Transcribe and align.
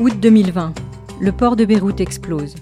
août 0.00 0.12
2020. 0.20 0.74
Le 1.20 1.32
port 1.32 1.56
de 1.56 1.64
Beyrouth 1.64 2.00
explose. 2.00 2.54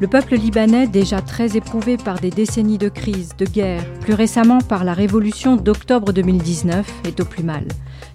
Le 0.00 0.06
peuple 0.06 0.36
libanais, 0.36 0.86
déjà 0.86 1.20
très 1.20 1.56
éprouvé 1.56 1.98
par 1.98 2.20
des 2.20 2.30
décennies 2.30 2.78
de 2.78 2.88
crise, 2.88 3.36
de 3.36 3.44
guerre, 3.44 3.84
plus 4.00 4.14
récemment 4.14 4.60
par 4.60 4.84
la 4.84 4.94
révolution 4.94 5.56
d'octobre 5.56 6.12
2019, 6.12 6.90
est 7.06 7.20
au 7.20 7.24
plus 7.26 7.42
mal, 7.42 7.64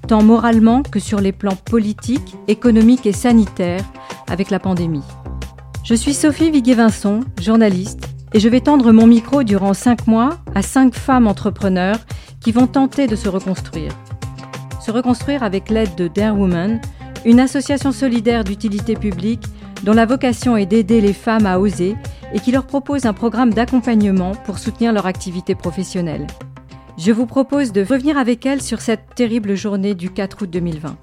tant 0.08 0.24
moralement 0.24 0.82
que 0.82 1.00
sur 1.00 1.22
les 1.22 1.32
plans 1.32 1.56
politiques, 1.56 2.36
économiques 2.48 3.06
et 3.06 3.12
sanitaires, 3.12 3.86
avec 4.28 4.50
la 4.50 4.60
pandémie. 4.60 5.04
Je 5.84 5.94
suis 5.94 6.14
Sophie 6.14 6.50
Viguet-Vincent, 6.50 7.20
journaliste, 7.40 8.08
et 8.34 8.40
je 8.40 8.50
vais 8.50 8.62
tendre 8.62 8.92
mon 8.92 9.06
micro 9.06 9.44
durant 9.44 9.76
cinq 9.76 10.08
mois 10.08 10.38
à 10.56 10.64
cinq 10.64 10.96
femmes 10.96 11.28
entrepreneurs 11.28 12.00
qui 12.40 12.52
vont 12.52 12.68
tenter 12.68 13.06
de 13.06 13.16
se 13.16 13.30
reconstruire. 13.30 13.92
Se 14.82 14.90
reconstruire 14.90 15.44
avec 15.44 15.70
l'aide 15.70 15.94
de 15.96 16.08
Dare 16.08 16.38
Woman, 16.38 16.82
une 17.26 17.40
association 17.40 17.92
solidaire 17.92 18.44
d'utilité 18.44 18.96
publique 18.96 19.44
dont 19.84 19.94
la 19.94 20.06
vocation 20.06 20.58
est 20.58 20.66
d'aider 20.66 21.02
les 21.02 21.14
femmes 21.14 21.46
à 21.46 21.60
oser 21.60 21.96
et 22.34 22.40
qui 22.40 22.52
leur 22.52 22.66
propose 22.66 23.06
un 23.06 23.14
programme 23.14 23.54
d'accompagnement 23.54 24.34
pour 24.46 24.60
soutenir 24.60 24.92
leur 24.92 25.06
activité 25.06 25.56
professionnelle. 25.56 26.28
Je 26.98 27.12
vous 27.12 27.26
propose 27.26 27.72
de 27.72 27.82
revenir 27.82 28.18
avec 28.18 28.46
elles 28.46 28.62
sur 28.62 28.82
cette 28.82 29.16
terrible 29.16 29.56
journée 29.56 29.96
du 29.96 30.12
4 30.12 30.44
août 30.44 30.50
2020. 30.50 30.98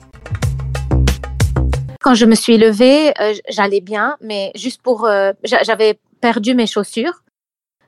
Quand 2.02 2.14
je 2.14 2.26
me 2.26 2.34
suis 2.34 2.56
levée, 2.56 3.12
euh, 3.20 3.34
j'allais 3.48 3.80
bien, 3.80 4.16
mais 4.20 4.52
juste 4.54 4.82
pour... 4.82 5.04
Euh, 5.04 5.32
j'avais 5.44 5.98
perdu 6.20 6.54
mes 6.54 6.66
chaussures 6.66 7.22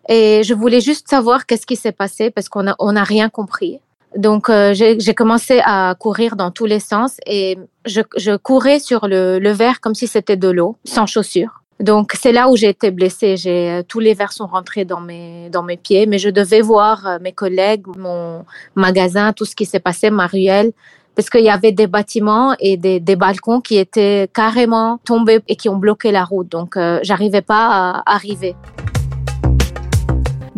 et 0.09 0.43
je 0.43 0.55
voulais 0.55 0.81
juste 0.81 1.09
savoir 1.09 1.47
qu'est-ce 1.47 1.67
qui 1.67 1.77
s'est 1.77 1.93
passé 1.93 2.31
parce 2.31 2.49
qu'on 2.49 2.63
n'a 2.65 3.05
rien 3.05 3.29
compris. 3.29 3.81
Donc, 4.17 4.51
euh, 4.51 4.75
j'ai 4.75 5.15
commencé 5.15 5.61
à 5.65 5.95
courir 5.99 6.37
dans 6.37 6.51
tous 6.51 6.67
les 6.67 6.81
sens 6.81 7.17
et 7.27 7.59
je, 7.87 8.01
je 8.17 8.37
courais 8.37 8.79
sur 8.79 9.07
le, 9.07 9.39
le 9.39 9.51
verre 9.51 9.81
comme 9.81 9.95
si 9.95 10.07
c'était 10.07 10.37
de 10.37 10.49
l'eau, 10.49 10.77
sans 10.85 11.07
chaussures. 11.07 11.63
Donc, 11.83 12.13
c'est 12.15 12.31
là 12.31 12.49
où 12.49 12.57
j'ai 12.57 12.69
été 12.69 12.93
blessée. 12.93 13.37
J'ai 13.37 13.71
euh, 13.71 13.83
tous 13.87 13.99
les 13.99 14.15
verres 14.15 14.33
sont 14.33 14.47
rentrés 14.47 14.85
dans 14.85 15.01
mes 15.01 15.51
dans 15.51 15.65
mes 15.65 15.77
pieds, 15.77 16.07
mais 16.07 16.19
je 16.19 16.29
devais 16.29 16.61
voir 16.61 17.07
euh, 17.07 17.19
mes 17.21 17.33
collègues, 17.33 17.87
mon 17.99 18.45
magasin, 18.77 19.33
tout 19.33 19.45
ce 19.45 19.57
qui 19.57 19.67
s'est 19.67 19.81
passé, 19.81 20.09
ma 20.09 20.29
ruelle, 20.29 20.71
parce 21.17 21.29
qu'il 21.29 21.43
y 21.43 21.51
avait 21.51 21.73
des 21.73 21.89
bâtiments 21.89 22.55
et 22.61 22.77
des, 22.77 23.01
des, 23.01 23.17
balcons 23.17 23.61
qui 23.61 23.79
étaient 23.79 24.29
carrément 24.33 25.01
tombés 25.05 25.41
et 25.49 25.57
qui 25.57 25.69
ont 25.69 25.77
bloqué 25.77 26.13
la 26.13 26.25
route. 26.25 26.49
Donc, 26.49 26.77
euh, 26.77 27.01
j'arrivais 27.03 27.43
pas 27.43 27.67
à 27.67 28.15
arriver. 28.15 28.55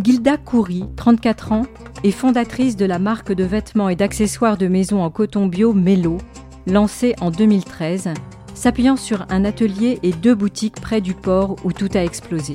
Gilda 0.05 0.37
Coury, 0.37 0.85
34 0.99 1.53
ans, 1.53 1.63
est 2.05 2.11
fondatrice 2.11 2.77
de 2.77 2.85
la 2.85 2.99
marque 2.99 3.33
de 3.33 3.43
vêtements 3.43 3.89
et 3.89 3.97
d'accessoires 3.97 4.59
de 4.59 4.67
maison 4.67 5.03
en 5.03 5.09
coton 5.09 5.47
bio 5.47 5.73
Mello, 5.73 6.19
lancée 6.67 7.15
en 7.23 7.31
2013, 7.31 8.13
s'appuyant 8.53 8.97
sur 8.97 9.25
un 9.31 9.47
atelier 9.47 10.01
et 10.03 10.13
deux 10.13 10.35
boutiques 10.35 10.79
près 10.79 11.01
du 11.01 11.15
port 11.15 11.57
où 11.65 11.73
tout 11.73 11.89
a 11.95 12.05
explosé. 12.05 12.53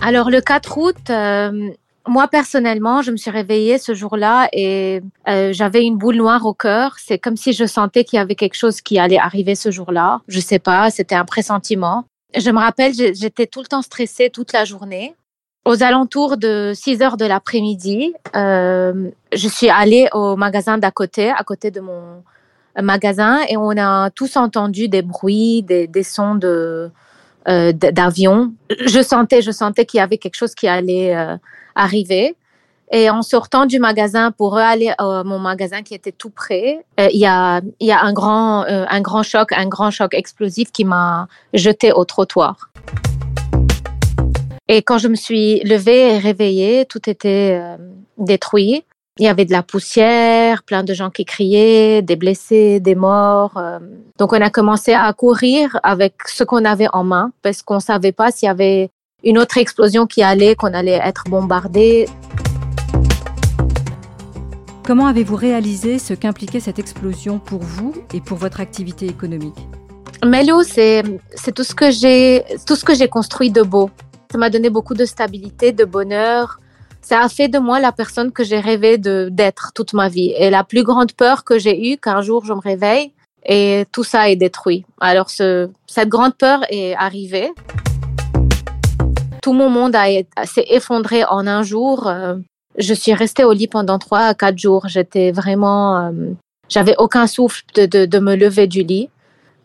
Alors 0.00 0.30
le 0.30 0.40
4 0.40 0.78
août, 0.78 1.10
euh, 1.10 1.68
moi 2.08 2.28
personnellement, 2.28 3.02
je 3.02 3.10
me 3.10 3.18
suis 3.18 3.30
réveillée 3.30 3.76
ce 3.76 3.92
jour-là 3.92 4.48
et 4.54 5.02
euh, 5.28 5.52
j'avais 5.52 5.84
une 5.84 5.98
boule 5.98 6.16
noire 6.16 6.46
au 6.46 6.54
cœur. 6.54 6.96
C'est 6.98 7.18
comme 7.18 7.36
si 7.36 7.52
je 7.52 7.66
sentais 7.66 8.04
qu'il 8.04 8.16
y 8.16 8.20
avait 8.20 8.36
quelque 8.36 8.56
chose 8.56 8.80
qui 8.80 8.98
allait 8.98 9.18
arriver 9.18 9.54
ce 9.54 9.70
jour-là. 9.70 10.22
Je 10.28 10.40
sais 10.40 10.60
pas, 10.60 10.88
c'était 10.88 11.14
un 11.14 11.26
pressentiment. 11.26 12.04
Je 12.34 12.50
me 12.50 12.58
rappelle, 12.58 12.94
j'étais 12.94 13.46
tout 13.46 13.60
le 13.60 13.66
temps 13.66 13.82
stressée 13.82 14.30
toute 14.30 14.54
la 14.54 14.64
journée 14.64 15.14
aux 15.66 15.82
alentours 15.82 16.36
de 16.36 16.72
6 16.74 17.02
heures 17.02 17.16
de 17.16 17.24
l'après-midi, 17.24 18.14
euh, 18.36 19.10
je 19.32 19.48
suis 19.48 19.68
allée 19.68 20.08
au 20.12 20.36
magasin 20.36 20.78
d'à 20.78 20.92
côté, 20.92 21.28
à 21.28 21.42
côté 21.42 21.72
de 21.72 21.80
mon 21.80 22.22
magasin, 22.80 23.40
et 23.48 23.56
on 23.56 23.76
a 23.76 24.10
tous 24.10 24.36
entendu 24.36 24.88
des 24.88 25.02
bruits, 25.02 25.64
des, 25.64 26.02
sons 26.04 26.36
de 26.36 26.88
euh, 27.48 27.72
d'avion. 27.72 28.52
Je 28.70 29.02
sentais, 29.02 29.42
je 29.42 29.50
sentais 29.50 29.84
qu'il 29.86 29.98
y 29.98 30.00
avait 30.00 30.18
quelque 30.18 30.36
chose 30.36 30.54
qui 30.54 30.68
allait 30.68 31.16
euh, 31.16 31.36
arriver. 31.74 32.36
Et 32.92 33.10
en 33.10 33.22
sortant 33.22 33.66
du 33.66 33.80
magasin 33.80 34.30
pour 34.30 34.58
aller 34.58 34.92
à 34.98 35.24
mon 35.24 35.40
magasin 35.40 35.82
qui 35.82 35.94
était 35.94 36.12
tout 36.12 36.30
près, 36.30 36.84
il 36.96 37.18
y 37.18 37.26
a, 37.26 37.60
y 37.80 37.90
a 37.90 38.00
un 38.00 38.12
grand, 38.12 38.62
un 38.68 39.00
grand 39.00 39.24
choc, 39.24 39.50
un 39.50 39.66
grand 39.66 39.90
choc 39.90 40.14
explosif 40.14 40.70
qui 40.70 40.84
m'a 40.84 41.26
jeté 41.52 41.90
au 41.90 42.04
trottoir. 42.04 42.70
Et 44.68 44.82
quand 44.82 44.98
je 44.98 45.06
me 45.06 45.14
suis 45.14 45.60
levée 45.60 46.14
et 46.14 46.18
réveillée, 46.18 46.86
tout 46.86 47.08
était 47.08 47.56
euh, 47.60 47.76
détruit. 48.18 48.82
Il 49.18 49.24
y 49.24 49.28
avait 49.28 49.44
de 49.44 49.52
la 49.52 49.62
poussière, 49.62 50.64
plein 50.64 50.82
de 50.82 50.92
gens 50.92 51.08
qui 51.08 51.24
criaient, 51.24 52.02
des 52.02 52.16
blessés, 52.16 52.80
des 52.80 52.96
morts. 52.96 53.56
Euh. 53.58 53.78
Donc 54.18 54.32
on 54.32 54.40
a 54.40 54.50
commencé 54.50 54.92
à 54.92 55.12
courir 55.12 55.78
avec 55.84 56.14
ce 56.26 56.42
qu'on 56.42 56.64
avait 56.64 56.88
en 56.92 57.04
main 57.04 57.30
parce 57.42 57.62
qu'on 57.62 57.78
savait 57.78 58.10
pas 58.10 58.32
s'il 58.32 58.46
y 58.46 58.50
avait 58.50 58.90
une 59.22 59.38
autre 59.38 59.56
explosion 59.56 60.06
qui 60.06 60.24
allait, 60.24 60.56
qu'on 60.56 60.74
allait 60.74 61.00
être 61.02 61.24
bombardé. 61.30 62.06
Comment 64.84 65.06
avez-vous 65.06 65.36
réalisé 65.36 66.00
ce 66.00 66.12
qu'impliquait 66.12 66.60
cette 66.60 66.80
explosion 66.80 67.38
pour 67.38 67.62
vous 67.62 67.94
et 68.12 68.20
pour 68.20 68.36
votre 68.36 68.60
activité 68.60 69.06
économique? 69.06 69.56
Melo, 70.24 70.64
c'est 70.64 71.04
tout 71.54 71.62
ce 71.62 71.74
que 71.74 71.92
j'ai 71.92 72.44
tout 72.66 72.74
ce 72.74 72.84
que 72.84 72.94
j'ai 72.94 73.08
construit 73.08 73.52
de 73.52 73.62
beau. 73.62 73.90
Ça 74.30 74.38
m'a 74.38 74.50
donné 74.50 74.70
beaucoup 74.70 74.94
de 74.94 75.04
stabilité, 75.04 75.72
de 75.72 75.84
bonheur. 75.84 76.58
Ça 77.00 77.20
a 77.20 77.28
fait 77.28 77.48
de 77.48 77.58
moi 77.58 77.78
la 77.78 77.92
personne 77.92 78.32
que 78.32 78.42
j'ai 78.42 78.58
rêvé 78.58 78.98
d'être 78.98 79.72
toute 79.74 79.92
ma 79.92 80.08
vie. 80.08 80.34
Et 80.36 80.50
la 80.50 80.64
plus 80.64 80.82
grande 80.82 81.12
peur 81.12 81.44
que 81.44 81.58
j'ai 81.58 81.92
eue, 81.92 81.96
qu'un 81.96 82.20
jour 82.20 82.44
je 82.44 82.52
me 82.52 82.58
réveille 82.58 83.12
et 83.44 83.84
tout 83.92 84.02
ça 84.02 84.28
est 84.28 84.36
détruit. 84.36 84.84
Alors 85.00 85.30
ce, 85.30 85.70
cette 85.86 86.08
grande 86.08 86.36
peur 86.36 86.64
est 86.68 86.94
arrivée. 86.96 87.52
Tout 89.40 89.52
mon 89.52 89.70
monde 89.70 89.96
s'est 90.44 90.66
effondré 90.68 91.24
en 91.24 91.46
un 91.46 91.62
jour. 91.62 92.08
Euh, 92.08 92.34
je 92.76 92.92
suis 92.92 93.14
restée 93.14 93.44
au 93.44 93.52
lit 93.52 93.68
pendant 93.68 94.00
trois 94.00 94.22
à 94.22 94.34
quatre 94.34 94.58
jours. 94.58 94.88
J'étais 94.88 95.30
vraiment, 95.30 96.06
euh, 96.06 96.10
j'avais 96.68 96.96
aucun 96.98 97.28
souffle 97.28 97.62
de, 97.76 97.86
de 98.06 98.18
me 98.18 98.34
lever 98.34 98.66
du 98.66 98.82
lit 98.82 99.08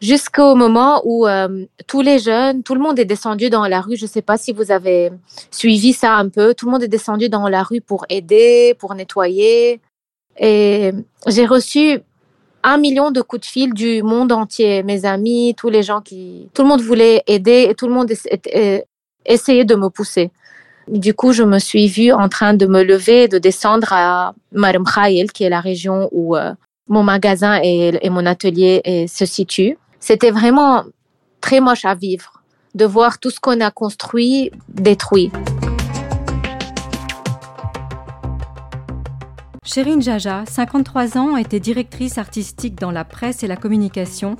jusqu'au 0.01 0.55
moment 0.55 1.01
où 1.05 1.27
euh, 1.27 1.65
tous 1.87 2.01
les 2.01 2.19
jeunes, 2.19 2.63
tout 2.63 2.73
le 2.73 2.81
monde 2.81 2.99
est 2.99 3.05
descendu 3.05 3.49
dans 3.49 3.67
la 3.67 3.81
rue. 3.81 3.95
Je 3.95 4.05
ne 4.05 4.09
sais 4.09 4.21
pas 4.21 4.37
si 4.37 4.51
vous 4.51 4.71
avez 4.71 5.11
suivi 5.51 5.93
ça 5.93 6.15
un 6.15 6.27
peu. 6.27 6.53
Tout 6.53 6.65
le 6.65 6.71
monde 6.71 6.83
est 6.83 6.87
descendu 6.87 7.29
dans 7.29 7.47
la 7.47 7.63
rue 7.63 7.81
pour 7.81 8.05
aider, 8.09 8.75
pour 8.79 8.95
nettoyer. 8.95 9.79
Et 10.37 10.91
j'ai 11.27 11.45
reçu 11.45 11.99
un 12.63 12.77
million 12.77 13.11
de 13.11 13.21
coups 13.21 13.41
de 13.41 13.45
fil 13.45 13.73
du 13.73 14.03
monde 14.03 14.31
entier, 14.31 14.83
mes 14.83 15.05
amis, 15.05 15.55
tous 15.57 15.69
les 15.69 15.83
gens 15.83 16.01
qui, 16.01 16.49
tout 16.53 16.63
le 16.63 16.67
monde 16.67 16.81
voulait 16.81 17.23
aider 17.27 17.67
et 17.69 17.75
tout 17.75 17.87
le 17.87 17.93
monde 17.93 18.11
essayait 19.25 19.65
de 19.65 19.75
me 19.75 19.89
pousser. 19.89 20.31
Du 20.87 21.13
coup, 21.13 21.31
je 21.31 21.43
me 21.43 21.59
suis 21.59 21.87
vue 21.87 22.11
en 22.11 22.27
train 22.27 22.53
de 22.53 22.65
me 22.65 22.83
lever 22.83 23.27
de 23.27 23.37
descendre 23.37 23.87
à 23.91 24.33
Marem 24.51 24.83
qui 25.33 25.43
est 25.43 25.49
la 25.49 25.59
région 25.59 26.07
où 26.11 26.35
euh, 26.35 26.53
mon 26.87 27.03
magasin 27.03 27.59
et, 27.63 27.97
et 28.01 28.09
mon 28.09 28.25
atelier 28.25 28.81
se 29.07 29.25
situent 29.25 29.77
c'était 30.01 30.31
vraiment 30.31 30.83
très 31.39 31.61
moche 31.61 31.85
à 31.85 31.95
vivre 31.95 32.43
de 32.75 32.85
voir 32.85 33.19
tout 33.19 33.29
ce 33.29 33.39
qu'on 33.39 33.61
a 33.61 33.71
construit 33.71 34.51
détruit. 34.67 35.31
Chérine 39.63 40.01
Jaja, 40.01 40.43
53 40.45 41.17
ans, 41.17 41.37
était 41.37 41.61
directrice 41.61 42.17
artistique 42.17 42.75
dans 42.75 42.91
la 42.91 43.05
presse 43.05 43.43
et 43.43 43.47
la 43.47 43.55
communication 43.55 44.35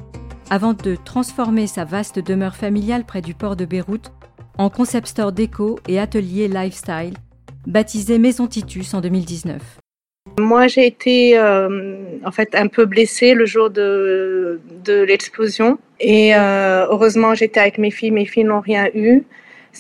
avant 0.50 0.74
de 0.74 0.98
transformer 0.98 1.68
sa 1.68 1.86
vaste 1.86 2.20
demeure 2.20 2.58
familiale 2.58 3.06
près 3.06 3.22
du 3.22 3.34
port 3.34 3.56
de 3.56 3.64
Beyrouth 3.64 4.12
en 4.58 4.70
concept 4.70 5.08
store 5.08 5.32
déco 5.32 5.80
et 5.88 6.00
atelier 6.00 6.50
lifestyle, 6.50 7.14
baptisé 7.66 8.20
Maison 8.20 8.48
Titus 8.48 8.94
en 8.94 9.00
2019. 9.00 9.62
Moi, 10.40 10.68
j'ai 10.68 10.88
été 10.88 11.40
en 11.40 12.32
fait 12.32 12.56
un 12.56 12.68
peu 12.68 12.86
blessée 12.86 13.34
le 13.34 13.46
jour 13.46 13.70
de, 13.70 14.60
l'explosion. 15.08 15.78
Et 16.00 16.34
heureusement, 16.36 17.36
j'étais 17.36 17.60
avec 17.60 17.78
mes 17.78 17.92
filles. 17.92 18.12
Mes 18.12 18.26
filles 18.26 18.46
n'ont 18.46 18.62
rien 18.62 18.90
eu. 18.94 19.24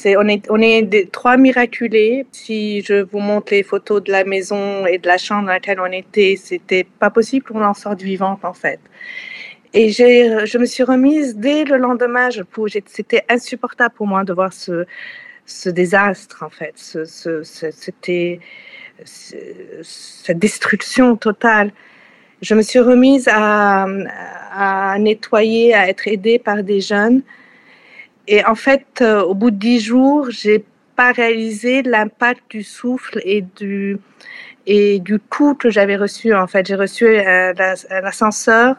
On 0.05 0.27
est, 0.27 1.11
trois 1.11 1.37
miraculés. 1.37 2.25
Si 2.31 2.81
je 2.81 3.01
vous 3.01 3.19
montre 3.19 3.53
les 3.53 3.63
photos 3.63 4.03
de 4.03 4.11
la 4.11 4.23
maison 4.23 4.85
et 4.85 4.97
de 4.97 5.07
la 5.07 5.17
chambre 5.17 5.43
dans 5.43 5.53
laquelle 5.53 5.79
on 5.79 5.91
était, 5.91 6.35
c'était 6.37 6.83
pas 6.83 7.09
possible 7.09 7.45
qu'on 7.45 7.63
en 7.63 7.73
sorte 7.73 8.01
vivante, 8.01 8.43
en 8.43 8.53
fait. 8.53 8.79
Et 9.73 9.89
je 9.91 10.57
me 10.57 10.65
suis 10.65 10.83
remise 10.83 11.35
dès 11.37 11.63
le 11.63 11.77
lendemain. 11.77 12.29
C'était 12.87 13.23
insupportable 13.29 13.93
pour 13.95 14.07
moi 14.07 14.23
de 14.23 14.33
voir 14.33 14.53
ce, 14.53 14.85
ce 15.45 15.69
désastre, 15.69 16.43
en 16.43 16.49
fait. 16.49 16.73
C'était 16.75 18.39
cette 19.05 20.39
destruction 20.39 21.15
totale. 21.15 21.71
Je 22.41 22.55
me 22.55 22.61
suis 22.61 22.79
remise 22.79 23.29
à, 23.31 23.87
nettoyer, 24.99 25.73
à 25.73 25.87
être 25.87 26.07
aidée 26.07 26.39
par 26.39 26.63
des 26.63 26.81
jeunes 26.81 27.21
et 28.27 28.45
en 28.45 28.55
fait, 28.55 28.85
euh, 29.01 29.21
au 29.23 29.33
bout 29.33 29.51
de 29.51 29.57
dix 29.57 29.79
jours, 29.79 30.29
j'ai 30.29 30.63
pas 30.95 31.11
réalisé 31.11 31.81
l'impact 31.81 32.43
du 32.49 32.63
souffle 32.63 33.19
et 33.23 33.41
du 33.41 33.97
et 34.67 34.99
du 34.99 35.19
coup 35.19 35.55
que 35.55 35.69
j'avais 35.69 35.97
reçu. 35.97 36.33
En 36.33 36.47
fait, 36.47 36.67
j'ai 36.67 36.75
reçu 36.75 37.17
un, 37.17 37.53
ascenseur 38.03 38.75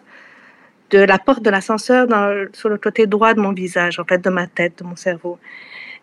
de 0.91 0.99
la 0.99 1.19
porte 1.19 1.43
de 1.43 1.51
l'ascenseur 1.51 2.07
sur 2.53 2.69
le 2.69 2.79
côté 2.79 3.07
droit 3.07 3.35
de 3.35 3.41
mon 3.41 3.53
visage, 3.53 3.99
en 3.99 4.05
fait, 4.05 4.19
de 4.19 4.31
ma 4.31 4.47
tête, 4.47 4.79
de 4.79 4.85
mon 4.85 4.97
cerveau. 4.97 5.39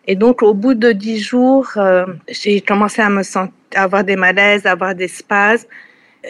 Et 0.06 0.16
donc, 0.16 0.42
au 0.42 0.54
bout 0.54 0.74
de 0.74 0.92
dix 0.92 1.20
jours, 1.20 1.68
euh, 1.76 2.06
j'ai 2.28 2.60
commencé 2.60 3.02
à 3.02 3.10
me 3.10 3.22
sentir, 3.22 3.52
à 3.74 3.82
avoir 3.82 4.04
des 4.04 4.16
malaises, 4.16 4.66
à 4.66 4.72
avoir 4.72 4.94
des 4.94 5.08
spasmes. 5.08 5.68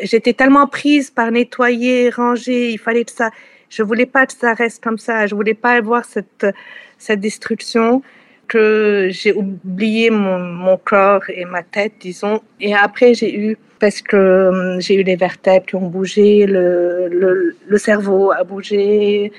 J'étais 0.03 0.33
tellement 0.33 0.67
prise 0.67 1.11
par 1.11 1.31
nettoyer, 1.31 2.11
ranger. 2.11 2.71
Il 2.71 2.79
fallait 2.79 3.05
que 3.05 3.13
ça. 3.13 3.31
Je 3.69 3.83
voulais 3.83 4.07
pas 4.07 4.27
que 4.27 4.33
ça 4.33 4.53
reste 4.55 4.83
comme 4.83 4.99
ça. 4.99 5.27
Je 5.27 5.35
voulais 5.35 5.55
pas 5.55 5.73
avoir 5.73 6.05
cette 6.05 6.47
cette 6.99 7.21
destruction 7.21 8.03
que 8.47 9.09
j'ai 9.11 9.33
oublié 9.33 10.11
mon, 10.11 10.39
mon, 10.39 10.77
corps 10.77 11.23
et 11.29 11.45
ma 11.45 11.63
tête, 11.63 11.93
disons. 12.01 12.41
Et 12.61 12.75
après, 12.75 13.15
j'ai 13.15 13.33
eu, 13.35 13.57
parce 13.79 14.03
que 14.03 14.49
hum, 14.77 14.81
j'ai 14.81 14.95
eu 14.97 15.05
les 15.05 15.17
vertèbres 15.17 15.67
qui 15.67 15.77
ont 15.77 15.89
bougé, 15.89 16.47
le, 16.47 17.09
le, 17.09 17.57
le 17.67 17.79
cerveau 17.79 18.33
a 18.33 18.43
bougé. 18.45 19.33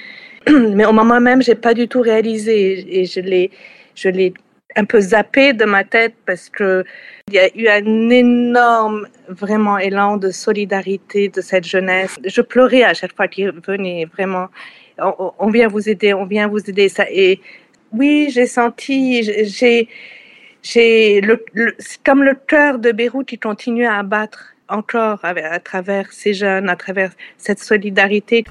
Mais 0.50 0.86
au 0.86 0.94
moment 0.94 1.20
même, 1.20 1.42
j'ai 1.42 1.56
pas 1.56 1.74
du 1.74 1.88
tout 1.88 2.02
réalisé 2.02 3.00
et 3.00 3.06
je 3.06 3.20
l'ai, 3.20 3.52
je 3.96 4.10
l'ai 4.10 4.34
un 4.76 4.86
peu 4.86 5.00
zappé 5.02 5.54
de 5.54 5.66
ma 5.66 5.84
tête 5.84 6.16
parce 6.26 6.50
que 6.50 6.84
il 7.28 7.34
y 7.36 7.40
a 7.40 7.50
eu 7.56 7.68
un 7.68 8.10
énorme, 8.10 9.08
vraiment 9.28 9.78
élan 9.78 10.18
de 10.18 10.32
solidarité 10.32 11.30
de 11.30 11.42
cette 11.42 11.66
jeunesse. 11.66 12.18
Je 12.26 12.42
pleurais 12.42 12.84
à 12.84 12.94
chaque 12.94 13.16
fois 13.16 13.28
qu'ils 13.28 13.52
venaient, 13.68 14.06
vraiment 14.06 14.48
on, 15.40 15.50
vient 15.50 15.68
vous 15.68 15.90
aider, 15.90 16.14
on 16.14 16.26
vient 16.26 16.48
vous 16.48 16.70
aider. 16.70 16.90
Ça, 16.90 17.06
et 17.10 17.40
oui, 17.92 18.30
j'ai 18.32 18.46
senti, 18.46 19.24
j'ai, 19.24 19.88
j'ai 20.62 21.22
le, 21.22 21.44
comme 22.06 22.24
le 22.24 22.36
cœur 22.36 22.80
de 22.80 22.92
Beyrouth 22.92 23.28
qui 23.28 23.38
continue 23.38 23.86
à 23.86 24.04
battre 24.04 24.54
encore 24.70 25.20
à, 25.24 25.30
à, 25.30 25.60
travers 25.60 26.12
ces 26.12 26.34
jeunes, 26.34 26.70
à 26.70 26.76
travers 26.76 27.12
cette 27.38 27.60
solidarité. 27.60 28.44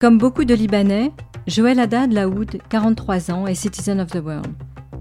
Comme 0.00 0.18
beaucoup 0.18 0.44
de 0.44 0.54
Libanais, 0.54 1.10
Joël 1.48 1.80
Haddad 1.80 2.12
Laoud, 2.12 2.58
43 2.68 3.30
ans, 3.30 3.46
est 3.46 3.54
citizen 3.54 4.00
of 4.00 4.10
the 4.10 4.20
world. 4.22 4.48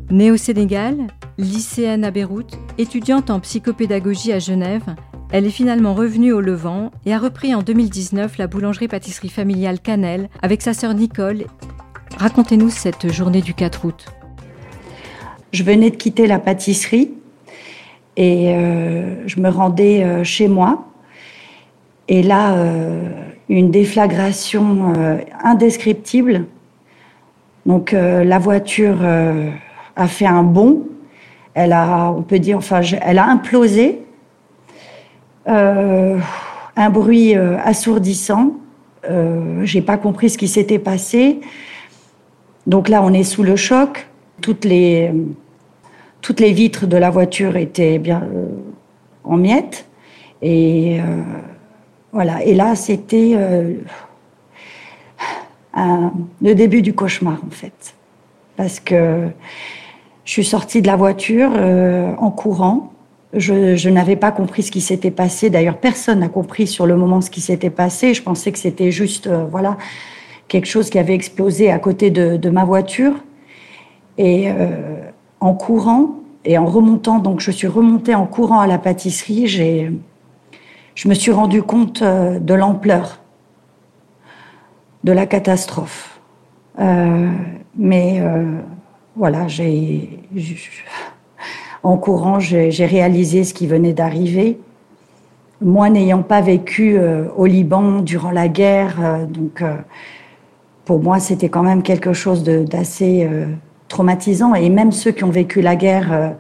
Née 0.09 0.31
au 0.31 0.37
Sénégal, 0.37 0.95
lycéenne 1.37 2.05
à 2.05 2.11
Beyrouth, 2.11 2.57
étudiante 2.77 3.29
en 3.29 3.41
psychopédagogie 3.41 4.31
à 4.31 4.39
Genève, 4.39 4.95
elle 5.29 5.45
est 5.45 5.49
finalement 5.49 5.93
revenue 5.93 6.31
au 6.31 6.39
Levant 6.39 6.91
et 7.05 7.13
a 7.13 7.19
repris 7.19 7.53
en 7.53 7.63
2019 7.63 8.37
la 8.37 8.47
boulangerie-pâtisserie 8.47 9.27
familiale 9.27 9.81
Canel 9.81 10.29
avec 10.41 10.61
sa 10.61 10.73
sœur 10.73 10.93
Nicole. 10.93 11.47
Racontez-nous 12.17 12.69
cette 12.69 13.11
journée 13.11 13.41
du 13.41 13.53
4 13.53 13.83
août. 13.83 14.05
Je 15.51 15.63
venais 15.63 15.91
de 15.91 15.97
quitter 15.97 16.27
la 16.27 16.39
pâtisserie 16.39 17.11
et 18.15 18.55
euh, 18.55 19.27
je 19.27 19.41
me 19.41 19.49
rendais 19.49 20.01
euh, 20.05 20.23
chez 20.23 20.47
moi. 20.47 20.87
Et 22.07 22.23
là, 22.23 22.55
euh, 22.55 23.09
une 23.49 23.71
déflagration 23.71 24.93
indescriptible. 25.43 26.45
Donc 27.65 27.91
la 27.91 28.39
voiture 28.39 28.97
a 29.95 30.07
fait 30.07 30.25
un 30.25 30.43
bond. 30.43 30.83
Elle 31.53 31.73
a, 31.73 32.11
on 32.11 32.21
peut 32.21 32.39
dire, 32.39 32.57
enfin, 32.57 32.81
elle 32.81 33.19
a 33.19 33.25
implosé. 33.25 34.01
Euh, 35.47 36.19
un 36.75 36.89
bruit 36.89 37.35
euh, 37.35 37.57
assourdissant. 37.63 38.57
Euh, 39.09 39.61
j'ai 39.63 39.81
pas 39.81 39.97
compris 39.97 40.29
ce 40.29 40.37
qui 40.37 40.47
s'était 40.47 40.79
passé. 40.79 41.39
Donc 42.67 42.89
là, 42.89 43.01
on 43.01 43.13
est 43.13 43.23
sous 43.23 43.43
le 43.43 43.55
choc. 43.55 44.07
Toutes 44.41 44.65
les, 44.65 45.11
toutes 46.21 46.39
les 46.39 46.51
vitres 46.51 46.85
de 46.85 46.97
la 46.97 47.09
voiture 47.09 47.55
étaient 47.55 47.97
bien 47.97 48.23
en 49.23 49.37
miettes. 49.37 49.87
Et 50.41 50.99
voilà. 52.17 52.43
Et 52.43 52.55
là, 52.55 52.75
c'était 52.75 53.37
le 55.75 56.55
début 56.55 56.81
du 56.81 56.93
cauchemar, 56.93 57.39
en 57.45 57.51
fait. 57.51 57.93
Parce 58.55 58.79
que 58.79 59.27
je 60.25 60.31
suis 60.31 60.43
sortie 60.43 60.81
de 60.81 60.87
la 60.87 60.95
voiture 60.95 61.51
en 62.17 62.31
courant. 62.31 62.91
Je, 63.33 63.89
n'avais 63.89 64.15
pas 64.15 64.31
compris 64.31 64.63
ce 64.63 64.71
qui 64.71 64.81
s'était 64.81 65.11
passé. 65.11 65.49
D'ailleurs, 65.49 65.77
personne 65.77 66.19
n'a 66.19 66.29
compris 66.29 66.65
sur 66.65 66.85
le 66.85 66.95
moment 66.95 67.21
ce 67.21 67.29
qui 67.29 67.41
s'était 67.41 67.69
passé. 67.69 68.13
Je 68.13 68.23
pensais 68.23 68.51
que 68.51 68.59
c'était 68.59 68.91
juste, 68.91 69.27
euh, 69.27 69.45
voilà, 69.45 69.77
quelque 70.47 70.65
chose 70.65 70.89
qui 70.89 70.97
avait 70.97 71.13
explosé 71.13 71.69
à 71.69 71.77
côté 71.77 72.09
de, 72.09 72.49
ma 72.49 72.63
voiture. 72.63 73.13
Et 74.17 74.49
euh, 74.49 74.95
en 75.39 75.53
courant 75.53 76.15
et 76.45 76.57
en 76.57 76.65
remontant, 76.65 77.19
donc 77.19 77.41
je 77.41 77.51
suis 77.51 77.67
remontée 77.67 78.15
en 78.15 78.25
courant 78.25 78.61
à 78.61 78.67
la 78.67 78.77
pâtisserie, 78.77 79.47
j'ai, 79.47 79.91
je 80.97 81.07
me 81.07 81.13
suis 81.13 81.31
rendu 81.31 81.63
compte 81.63 82.01
euh, 82.01 82.39
de 82.39 82.53
l'ampleur 82.53 83.19
de 85.03 85.13
la 85.13 85.25
catastrophe. 85.25 86.19
mais 87.77 88.21
voilà, 89.15 89.47
j'ai 89.47 90.19
en 91.83 91.97
courant, 91.97 92.39
j'ai 92.39 92.85
réalisé 92.85 93.45
ce 93.45 93.53
qui 93.53 93.65
venait 93.65 93.93
d'arriver. 93.93 94.59
Moi, 95.61 95.89
n'ayant 95.89 96.21
pas 96.21 96.41
vécu 96.41 96.97
euh, 96.97 97.25
au 97.35 97.45
Liban 97.45 98.01
durant 98.01 98.31
la 98.31 98.47
guerre, 98.47 98.97
euh, 99.01 99.25
donc 99.25 99.61
euh, 99.61 99.73
pour 100.85 101.01
moi, 101.01 101.19
c'était 101.19 101.49
quand 101.49 101.63
même 101.63 101.81
quelque 101.83 102.13
chose 102.13 102.43
d'assez 102.43 103.29
traumatisant. 103.87 104.53
Et 104.53 104.69
même 104.69 104.91
ceux 104.93 105.11
qui 105.11 105.25
ont 105.25 105.29
vécu 105.29 105.61
la 105.61 105.75
guerre 105.75 106.35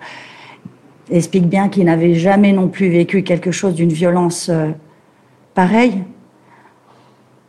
expliquent 1.09 1.49
bien 1.49 1.69
qu'ils 1.69 1.85
n'avaient 1.85 2.15
jamais 2.15 2.53
non 2.53 2.67
plus 2.67 2.89
vécu 2.89 3.23
quelque 3.23 3.51
chose 3.51 3.75
d'une 3.75 3.91
violence 3.91 4.51
pareille. 5.53 6.03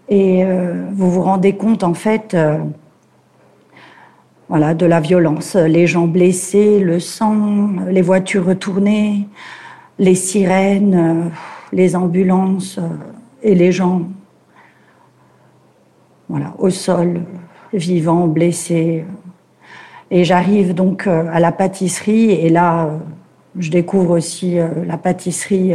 Et 0.08 0.44
vous 0.92 1.10
vous 1.10 1.22
rendez 1.22 1.54
compte, 1.54 1.84
en 1.84 1.92
fait, 1.92 2.36
voilà, 4.48 4.74
de 4.74 4.86
la 4.86 5.00
violence, 5.00 5.56
les 5.56 5.86
gens 5.86 6.06
blessés, 6.06 6.80
le 6.80 7.00
sang, 7.00 7.70
les 7.88 8.00
voitures 8.00 8.46
retournées, 8.46 9.28
les 9.98 10.14
sirènes, 10.14 11.30
les 11.72 11.96
ambulances 11.96 12.80
et 13.42 13.54
les 13.54 13.72
gens 13.72 14.02
voilà, 16.28 16.54
au 16.58 16.70
sol, 16.70 17.22
vivants, 17.72 18.26
blessés. 18.26 19.04
Et 20.10 20.24
j'arrive 20.24 20.74
donc 20.74 21.06
euh, 21.06 21.26
à 21.32 21.40
la 21.40 21.52
pâtisserie 21.52 22.30
et 22.30 22.48
là, 22.48 22.86
euh, 22.86 22.98
je 23.58 23.70
découvre 23.70 24.16
aussi 24.16 24.58
euh, 24.58 24.68
la 24.86 24.96
pâtisserie 24.96 25.74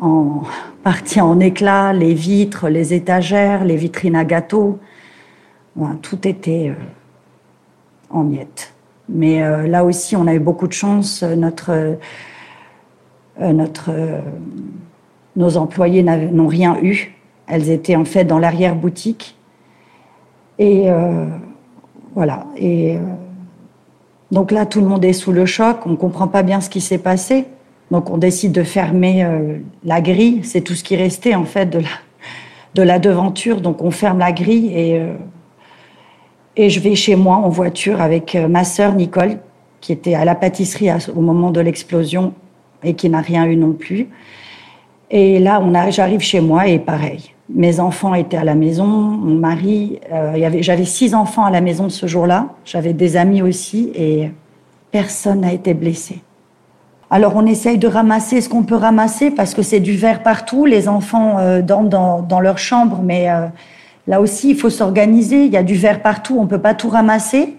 en 0.00 0.42
partie 0.82 1.20
en 1.20 1.40
éclats, 1.40 1.92
les 1.92 2.14
vitres, 2.14 2.68
les 2.68 2.94
étagères, 2.94 3.64
les 3.64 3.76
vitrines 3.76 4.16
à 4.16 4.24
gâteaux 4.24 4.78
tout 6.02 6.26
était 6.26 6.70
euh, 6.70 6.74
en 8.10 8.24
miettes. 8.24 8.74
Mais 9.08 9.42
euh, 9.42 9.66
là 9.66 9.84
aussi, 9.84 10.16
on 10.16 10.26
a 10.26 10.34
eu 10.34 10.38
beaucoup 10.38 10.66
de 10.66 10.72
chance. 10.72 11.22
Euh, 11.22 11.94
nos 15.36 15.56
employés 15.56 16.02
n'ont 16.02 16.46
rien 16.46 16.76
eu. 16.82 17.14
Elles 17.46 17.70
étaient 17.70 17.96
en 17.96 18.04
fait 18.04 18.24
dans 18.24 18.38
l'arrière-boutique. 18.38 19.36
Et 20.58 20.90
voilà. 22.14 22.46
Donc 24.30 24.52
là, 24.52 24.66
tout 24.66 24.80
le 24.80 24.86
monde 24.86 25.04
est 25.04 25.12
sous 25.12 25.32
le 25.32 25.46
choc. 25.46 25.78
On 25.86 25.90
ne 25.90 25.96
comprend 25.96 26.28
pas 26.28 26.42
bien 26.42 26.60
ce 26.60 26.70
qui 26.70 26.80
s'est 26.80 26.98
passé. 26.98 27.46
Donc 27.90 28.10
on 28.10 28.18
décide 28.18 28.52
de 28.52 28.62
fermer 28.62 29.26
la 29.84 30.00
grille. 30.00 30.40
C'est 30.44 30.60
tout 30.60 30.74
ce 30.74 30.84
qui 30.84 30.94
restait 30.94 31.34
en 31.34 31.44
fait 31.44 31.66
de 31.66 31.80
la, 31.80 31.88
de 32.74 32.82
la 32.82 33.00
devanture. 33.00 33.60
Donc 33.60 33.82
on 33.82 33.90
ferme 33.90 34.20
la 34.20 34.30
grille 34.30 34.72
et 34.72 35.02
et 36.56 36.68
je 36.68 36.80
vais 36.80 36.94
chez 36.94 37.16
moi 37.16 37.36
en 37.36 37.48
voiture 37.48 38.00
avec 38.00 38.34
euh, 38.34 38.48
ma 38.48 38.64
sœur 38.64 38.94
Nicole, 38.94 39.38
qui 39.80 39.92
était 39.92 40.14
à 40.14 40.24
la 40.24 40.34
pâtisserie 40.34 40.90
au 41.14 41.20
moment 41.20 41.50
de 41.50 41.60
l'explosion 41.60 42.34
et 42.82 42.94
qui 42.94 43.08
n'a 43.08 43.20
rien 43.20 43.46
eu 43.46 43.56
non 43.56 43.72
plus. 43.72 44.08
Et 45.10 45.38
là, 45.38 45.60
on 45.62 45.90
j'arrive 45.90 46.20
chez 46.20 46.40
moi 46.40 46.68
et 46.68 46.78
pareil. 46.78 47.34
Mes 47.52 47.80
enfants 47.80 48.14
étaient 48.14 48.36
à 48.36 48.44
la 48.44 48.54
maison, 48.54 48.86
mon 48.86 49.34
mari, 49.34 49.98
euh, 50.12 50.50
j'avais 50.60 50.84
six 50.84 51.14
enfants 51.14 51.44
à 51.44 51.50
la 51.50 51.60
maison 51.60 51.88
ce 51.88 52.06
jour-là. 52.06 52.46
J'avais 52.64 52.92
des 52.92 53.16
amis 53.16 53.42
aussi 53.42 53.90
et 53.96 54.30
personne 54.92 55.40
n'a 55.40 55.52
été 55.52 55.74
blessé. 55.74 56.22
Alors 57.10 57.34
on 57.34 57.44
essaye 57.46 57.76
de 57.76 57.88
ramasser 57.88 58.40
ce 58.40 58.48
qu'on 58.48 58.62
peut 58.62 58.76
ramasser 58.76 59.32
parce 59.32 59.54
que 59.54 59.62
c'est 59.62 59.80
du 59.80 59.96
verre 59.96 60.22
partout. 60.22 60.64
Les 60.64 60.88
enfants 60.88 61.38
euh, 61.38 61.60
dorment 61.60 61.88
dans, 61.88 62.40
leur 62.40 62.58
chambre, 62.58 63.00
mais 63.02 63.28
euh, 63.28 63.46
là 64.06 64.20
aussi 64.20 64.50
il 64.50 64.56
faut 64.56 64.70
s'organiser. 64.70 65.44
Il 65.44 65.52
y 65.52 65.56
a 65.56 65.64
du 65.64 65.74
verre 65.74 66.02
partout, 66.02 66.38
on 66.38 66.46
peut 66.46 66.60
pas 66.60 66.74
tout 66.74 66.88
ramasser. 66.88 67.56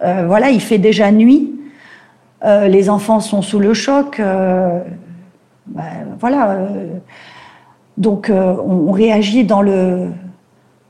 voilà, 0.00 0.50
il 0.50 0.60
fait 0.60 0.78
déjà 0.78 1.10
nuit. 1.10 1.52
les 2.42 2.88
enfants 2.88 3.20
sont 3.20 3.42
sous 3.42 3.58
le 3.58 3.74
choc. 3.74 4.20
Ben, 5.66 5.82
voilà. 6.20 6.68
Donc 7.96 8.28
euh, 8.28 8.56
on, 8.64 8.90
réagit 8.92 9.44
dans 9.44 9.62
le 9.62 10.08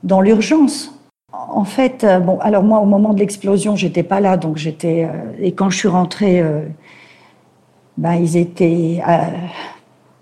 dans 0.03 0.21
l'urgence. 0.21 0.91
En 1.31 1.65
fait, 1.65 2.03
euh, 2.03 2.19
bon, 2.19 2.39
alors 2.39 2.63
moi 2.63 2.79
au 2.79 2.85
moment 2.85 3.13
de 3.13 3.19
l'explosion, 3.19 3.75
j'étais 3.75 4.03
pas 4.03 4.19
là, 4.19 4.37
donc 4.37 4.57
j'étais 4.57 5.05
euh, 5.05 5.31
et 5.39 5.51
quand 5.51 5.69
je 5.69 5.77
suis 5.77 5.87
rentrée, 5.87 6.43
ben 7.97 8.13
ils 8.15 8.37
étaient 8.37 9.01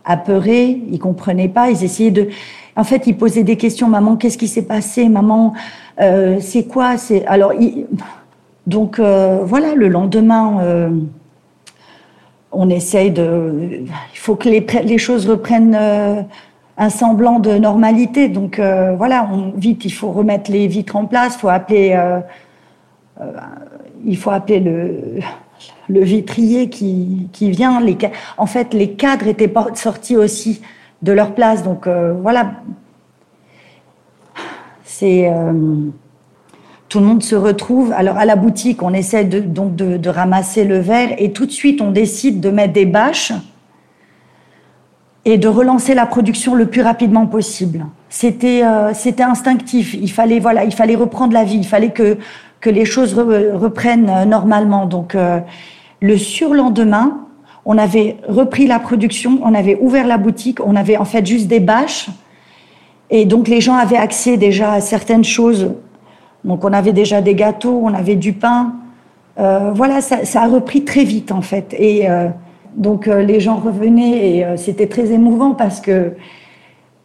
apeurés, 0.03 0.81
ils 0.89 0.99
comprenaient 0.99 1.47
pas, 1.47 1.69
ils 1.69 1.83
essayaient 1.83 2.11
de. 2.11 2.29
En 2.75 2.83
fait, 2.83 3.07
ils 3.07 3.15
posaient 3.15 3.43
des 3.43 3.55
questions. 3.55 3.87
Maman, 3.87 4.15
qu'est-ce 4.17 4.37
qui 4.37 4.47
s'est 4.47 4.63
passé? 4.65 5.07
Maman, 5.07 5.53
c'est 5.97 6.67
quoi? 6.67 6.97
C'est 6.97 7.25
alors 7.27 7.53
donc 8.67 8.99
voilà. 8.99 9.75
Le 9.75 9.87
lendemain 9.87 10.91
on 12.51 12.69
essaye 12.69 13.11
de. 13.11 13.85
Il 14.13 14.19
faut 14.19 14.35
que 14.35 14.49
les, 14.49 14.65
les 14.83 14.97
choses 14.97 15.29
reprennent 15.29 15.77
un 16.77 16.89
semblant 16.89 17.39
de 17.39 17.51
normalité. 17.57 18.29
Donc 18.29 18.59
euh, 18.59 18.95
voilà, 18.95 19.29
on, 19.31 19.51
vite, 19.55 19.85
il 19.85 19.91
faut 19.91 20.11
remettre 20.11 20.51
les 20.51 20.67
vitres 20.67 20.95
en 20.95 21.05
place, 21.05 21.37
faut 21.37 21.49
appeler, 21.49 21.93
euh, 21.93 22.19
euh, 23.21 23.31
il 24.05 24.17
faut 24.17 24.31
appeler 24.31 24.59
le, 24.59 26.01
vitrier 26.01 26.69
qui, 26.69 27.29
qui 27.31 27.51
vient. 27.51 27.79
Les, 27.79 27.97
en 28.37 28.45
fait, 28.45 28.73
les 28.73 28.91
cadres 28.93 29.27
étaient 29.27 29.51
sortis 29.75 30.17
aussi 30.17 30.61
de 31.01 31.11
leur 31.11 31.33
place. 31.35 31.63
Donc 31.63 31.87
voilà, 31.87 32.53
c'est 34.83 35.31
tout 36.89 36.99
le 36.99 37.05
monde 37.05 37.23
se 37.23 37.35
retrouve. 37.35 37.91
Alors 37.93 38.17
à 38.17 38.25
la 38.25 38.35
boutique, 38.35 38.81
on 38.81 38.93
essaie 38.93 39.25
donc 39.25 39.75
de, 39.75 39.97
de 39.97 40.09
ramasser 40.09 40.63
le 40.63 40.79
verre 40.79 41.15
et 41.17 41.31
tout 41.31 41.45
de 41.45 41.51
suite 41.51 41.81
on 41.81 41.91
décide 41.91 42.39
de 42.39 42.49
mettre 42.49 42.73
des 42.73 42.85
bâches 42.85 43.33
et 45.25 45.37
de 45.37 45.47
relancer 45.47 45.93
la 45.93 46.05
production 46.05 46.53
le 46.55 46.65
plus 46.65 46.81
rapidement 46.81 47.25
possible. 47.25 47.85
C'était 48.09 48.63
euh, 48.63 48.93
c'était 48.93 49.23
instinctif. 49.23 49.93
Il 49.93 50.11
fallait 50.11 50.39
voilà, 50.39 50.65
il 50.65 50.73
fallait 50.73 50.95
reprendre 50.95 51.33
la 51.33 51.43
vie. 51.43 51.57
Il 51.57 51.67
fallait 51.67 51.91
que 51.91 52.17
que 52.63 52.69
les 52.69 52.85
choses 52.85 53.13
reprennent 53.13 54.09
euh, 54.09 54.25
normalement. 54.25 54.85
Donc 54.85 55.15
euh, 55.15 55.39
le 56.01 56.17
surlendemain, 56.17 57.25
on 57.65 57.77
avait 57.77 58.17
repris 58.27 58.67
la 58.67 58.79
production, 58.79 59.39
on 59.43 59.53
avait 59.53 59.77
ouvert 59.79 60.07
la 60.07 60.17
boutique, 60.17 60.59
on 60.65 60.75
avait 60.75 60.97
en 60.97 61.05
fait 61.05 61.25
juste 61.25 61.47
des 61.47 61.59
bâches 61.59 62.07
et 63.09 63.25
donc 63.25 63.47
les 63.47 63.61
gens 63.61 63.75
avaient 63.75 63.97
accès 63.97 64.37
déjà 64.37 64.73
à 64.73 64.81
certaines 64.81 65.23
choses. 65.23 65.71
Donc 66.43 66.65
on 66.65 66.73
avait 66.73 66.93
déjà 66.93 67.21
des 67.21 67.35
gâteaux, 67.35 67.81
on 67.83 67.93
avait 67.93 68.15
du 68.15 68.33
pain. 68.33 68.73
Euh, 69.39 69.71
voilà, 69.73 70.01
ça, 70.01 70.25
ça, 70.25 70.43
a 70.43 70.47
repris 70.47 70.83
très 70.83 71.03
vite 71.03 71.31
en 71.31 71.41
fait 71.41 71.75
et 71.77 72.07
donc 72.75 73.07
euh, 73.07 73.21
les 73.21 73.39
gens 73.39 73.57
revenaient 73.57 74.35
et 74.35 74.45
euh, 74.45 74.57
c'était 74.57 74.87
très 74.87 75.11
émouvant 75.11 75.51
parce 75.51 75.79
que 75.79 76.13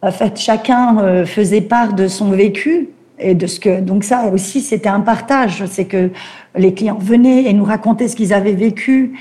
en 0.01 0.11
fait 0.11 0.37
chacun 0.37 0.99
euh, 0.99 1.25
faisait 1.25 1.61
part 1.61 1.93
de 1.93 2.07
son 2.07 2.31
vécu 2.31 2.89
et 3.19 3.35
de 3.35 3.47
ce 3.47 3.59
que 3.59 3.81
donc 3.81 4.03
ça 4.03 4.27
aussi 4.33 4.61
c'était 4.61 4.89
un 4.89 5.01
partage. 5.01 5.65
C'est 5.65 5.85
que 5.85 6.11
les 6.55 6.73
clients 6.73 6.97
venaient 6.99 7.43
et 7.43 7.53
nous 7.53 7.65
racontaient 7.65 8.07
ce 8.07 8.15
qu'ils 8.15 8.33
avaient 8.33 8.53
vécu 8.53 9.13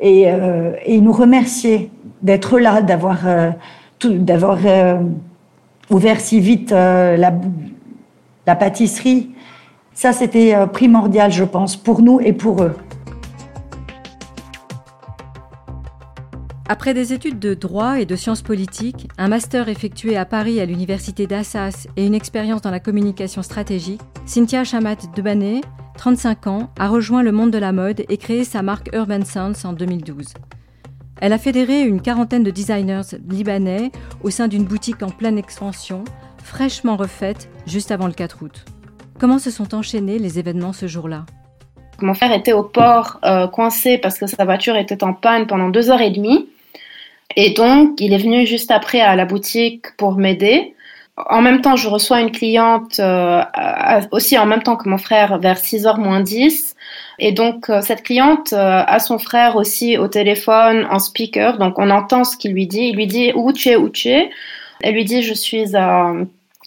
et, 0.00 0.26
ils 0.86 1.02
nous 1.02 1.12
remerciaient 1.12 1.90
d'être 2.22 2.60
là 2.60 2.82
d'avoir 2.82 3.20
d'avoir 4.04 4.58
ouvert 5.90 6.20
si 6.20 6.38
vite 6.38 6.70
la 6.70 7.32
pâtisserie. 8.46 9.30
Ça 9.94 10.12
c'était 10.12 10.54
primordial 10.72 11.32
je 11.32 11.44
pense 11.44 11.76
pour 11.76 12.02
nous 12.02 12.20
et 12.20 12.34
pour 12.34 12.62
eux 12.62 12.76
Après 16.70 16.92
des 16.92 17.14
études 17.14 17.38
de 17.38 17.54
droit 17.54 17.98
et 17.98 18.04
de 18.04 18.14
sciences 18.14 18.42
politiques, 18.42 19.08
un 19.16 19.28
master 19.28 19.70
effectué 19.70 20.18
à 20.18 20.26
Paris 20.26 20.60
à 20.60 20.66
l'université 20.66 21.26
d'Assas 21.26 21.86
et 21.96 22.04
une 22.04 22.14
expérience 22.14 22.60
dans 22.60 22.70
la 22.70 22.78
communication 22.78 23.40
stratégique, 23.40 24.02
Cynthia 24.26 24.64
Chamat 24.64 24.96
Debané, 25.16 25.62
35 25.96 26.46
ans, 26.46 26.70
a 26.78 26.88
rejoint 26.88 27.22
le 27.22 27.32
monde 27.32 27.52
de 27.52 27.58
la 27.58 27.72
mode 27.72 28.04
et 28.10 28.18
créé 28.18 28.44
sa 28.44 28.60
marque 28.60 28.90
Urban 28.92 29.24
Sounds 29.24 29.64
en 29.64 29.72
2012. 29.72 30.34
Elle 31.22 31.32
a 31.32 31.38
fédéré 31.38 31.80
une 31.84 32.02
quarantaine 32.02 32.44
de 32.44 32.50
designers 32.50 33.16
libanais 33.30 33.90
au 34.22 34.28
sein 34.28 34.46
d'une 34.46 34.64
boutique 34.64 35.02
en 35.02 35.08
pleine 35.08 35.38
expansion, 35.38 36.04
fraîchement 36.44 36.96
refaite 36.96 37.48
juste 37.66 37.92
avant 37.92 38.08
le 38.08 38.12
4 38.12 38.42
août. 38.42 38.66
Comment 39.18 39.38
se 39.38 39.50
sont 39.50 39.74
enchaînés 39.74 40.18
les 40.18 40.38
événements 40.38 40.74
ce 40.74 40.86
jour-là? 40.86 41.24
Mon 42.00 42.12
frère 42.12 42.32
était 42.32 42.52
au 42.52 42.62
port 42.62 43.18
euh, 43.24 43.48
coincé 43.48 43.96
parce 43.96 44.18
que 44.18 44.26
sa 44.26 44.44
voiture 44.44 44.76
était 44.76 45.02
en 45.02 45.14
panne 45.14 45.46
pendant 45.46 45.70
deux 45.70 45.90
heures 45.90 46.02
et 46.02 46.10
demie. 46.10 46.47
Et 47.36 47.50
donc, 47.50 48.00
il 48.00 48.12
est 48.12 48.18
venu 48.18 48.46
juste 48.46 48.70
après 48.70 49.00
à 49.00 49.14
la 49.16 49.24
boutique 49.24 49.96
pour 49.96 50.12
m'aider. 50.16 50.74
En 51.30 51.42
même 51.42 51.60
temps, 51.60 51.76
je 51.76 51.88
reçois 51.88 52.20
une 52.20 52.30
cliente 52.30 53.00
euh, 53.00 53.42
aussi 54.12 54.38
en 54.38 54.46
même 54.46 54.62
temps 54.62 54.76
que 54.76 54.88
mon 54.88 54.98
frère 54.98 55.38
vers 55.38 55.58
6h 55.58 55.98
moins 55.98 56.20
10. 56.20 56.76
Et 57.18 57.32
donc, 57.32 57.70
euh, 57.70 57.80
cette 57.80 58.02
cliente 58.02 58.52
euh, 58.52 58.82
a 58.86 58.98
son 59.00 59.18
frère 59.18 59.56
aussi 59.56 59.98
au 59.98 60.06
téléphone 60.06 60.86
en 60.90 60.98
speaker. 61.00 61.58
Donc, 61.58 61.78
on 61.78 61.90
entend 61.90 62.24
ce 62.24 62.36
qu'il 62.36 62.52
lui 62.52 62.66
dit. 62.66 62.90
Il 62.90 62.96
lui 62.96 63.06
dit 63.06 63.32
où 63.34 63.52
tu. 63.52 63.70
Elle 64.80 64.94
lui 64.94 65.04
dit 65.04 65.22
je 65.22 65.34
suis 65.34 65.76
à 65.76 66.12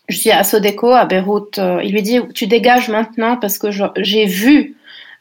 je 0.10 0.18
suis 0.18 0.32
à 0.32 0.44
Sodeco 0.44 0.91
à 0.91 1.06
Beyrouth. 1.06 1.60
Il 1.84 1.94
lui 1.94 2.01
dit 2.01 2.20
tu 2.34 2.46
dégages 2.48 2.89
maintenant 2.89 3.38
parce 3.38 3.58
que 3.58 3.70
j'ai 3.72 4.25
vu 4.25 4.75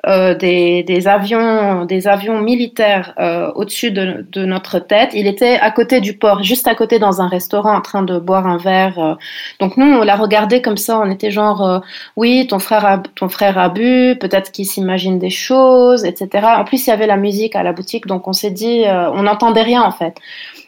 euh, 0.07 0.35
des, 0.35 0.83
des, 0.83 1.09
avions, 1.09 1.85
des 1.85 2.09
avions 2.09 2.40
militaires 2.40 3.14
euh, 3.19 3.50
au-dessus 3.54 3.90
de, 3.90 4.26
de, 4.33 4.45
notre 4.45 4.78
tête. 4.78 5.11
Il 5.14 5.26
était 5.26 5.59
à 5.61 5.71
côté 5.71 6.00
du 6.00 6.16
port, 6.16 6.42
juste 6.42 6.66
à 6.66 6.75
côté 6.75 6.99
dans 6.99 7.21
un 7.21 7.28
restaurant, 7.28 7.75
en 7.75 7.80
train 7.80 8.02
de 8.02 8.19
boire 8.19 8.47
un 8.47 8.57
verre. 8.57 8.99
Euh. 8.99 9.14
Donc 9.61 9.76
nous, 9.76 9.87
on 9.87 10.02
l'a 10.02 10.16
regardé 10.16 10.62
comme 10.62 10.76
ça. 10.76 10.99
On 10.99 11.11
était 11.11 11.30
genre, 11.30 11.66
euh, 11.66 11.80
oui, 12.16 12.47
ton 12.47 12.59
frère 12.59 12.87
a, 12.87 12.99
ton 12.99 13.28
frère 13.28 13.59
a 13.59 13.69
bu, 13.69 14.16
peut-être 14.19 14.52
qu'il 14.52 14.66
s'imagine 14.66 15.19
des 15.19 15.30
choses, 15.30 16.04
etc. 16.04 16.47
En 16.57 16.64
plus, 16.64 16.87
il 16.87 16.90
y 16.90 16.92
avait 16.92 17.07
la 17.07 17.16
musique 17.16 17.57
à 17.57 17.62
la 17.62 17.73
boutique, 17.73 18.07
donc 18.07 18.26
on 18.26 18.33
s'est 18.33 18.50
dit, 18.50 18.85
on 18.87 19.23
n'entendait 19.23 19.62
rien 19.62 19.83
en 19.83 19.92
fait. 19.92 20.16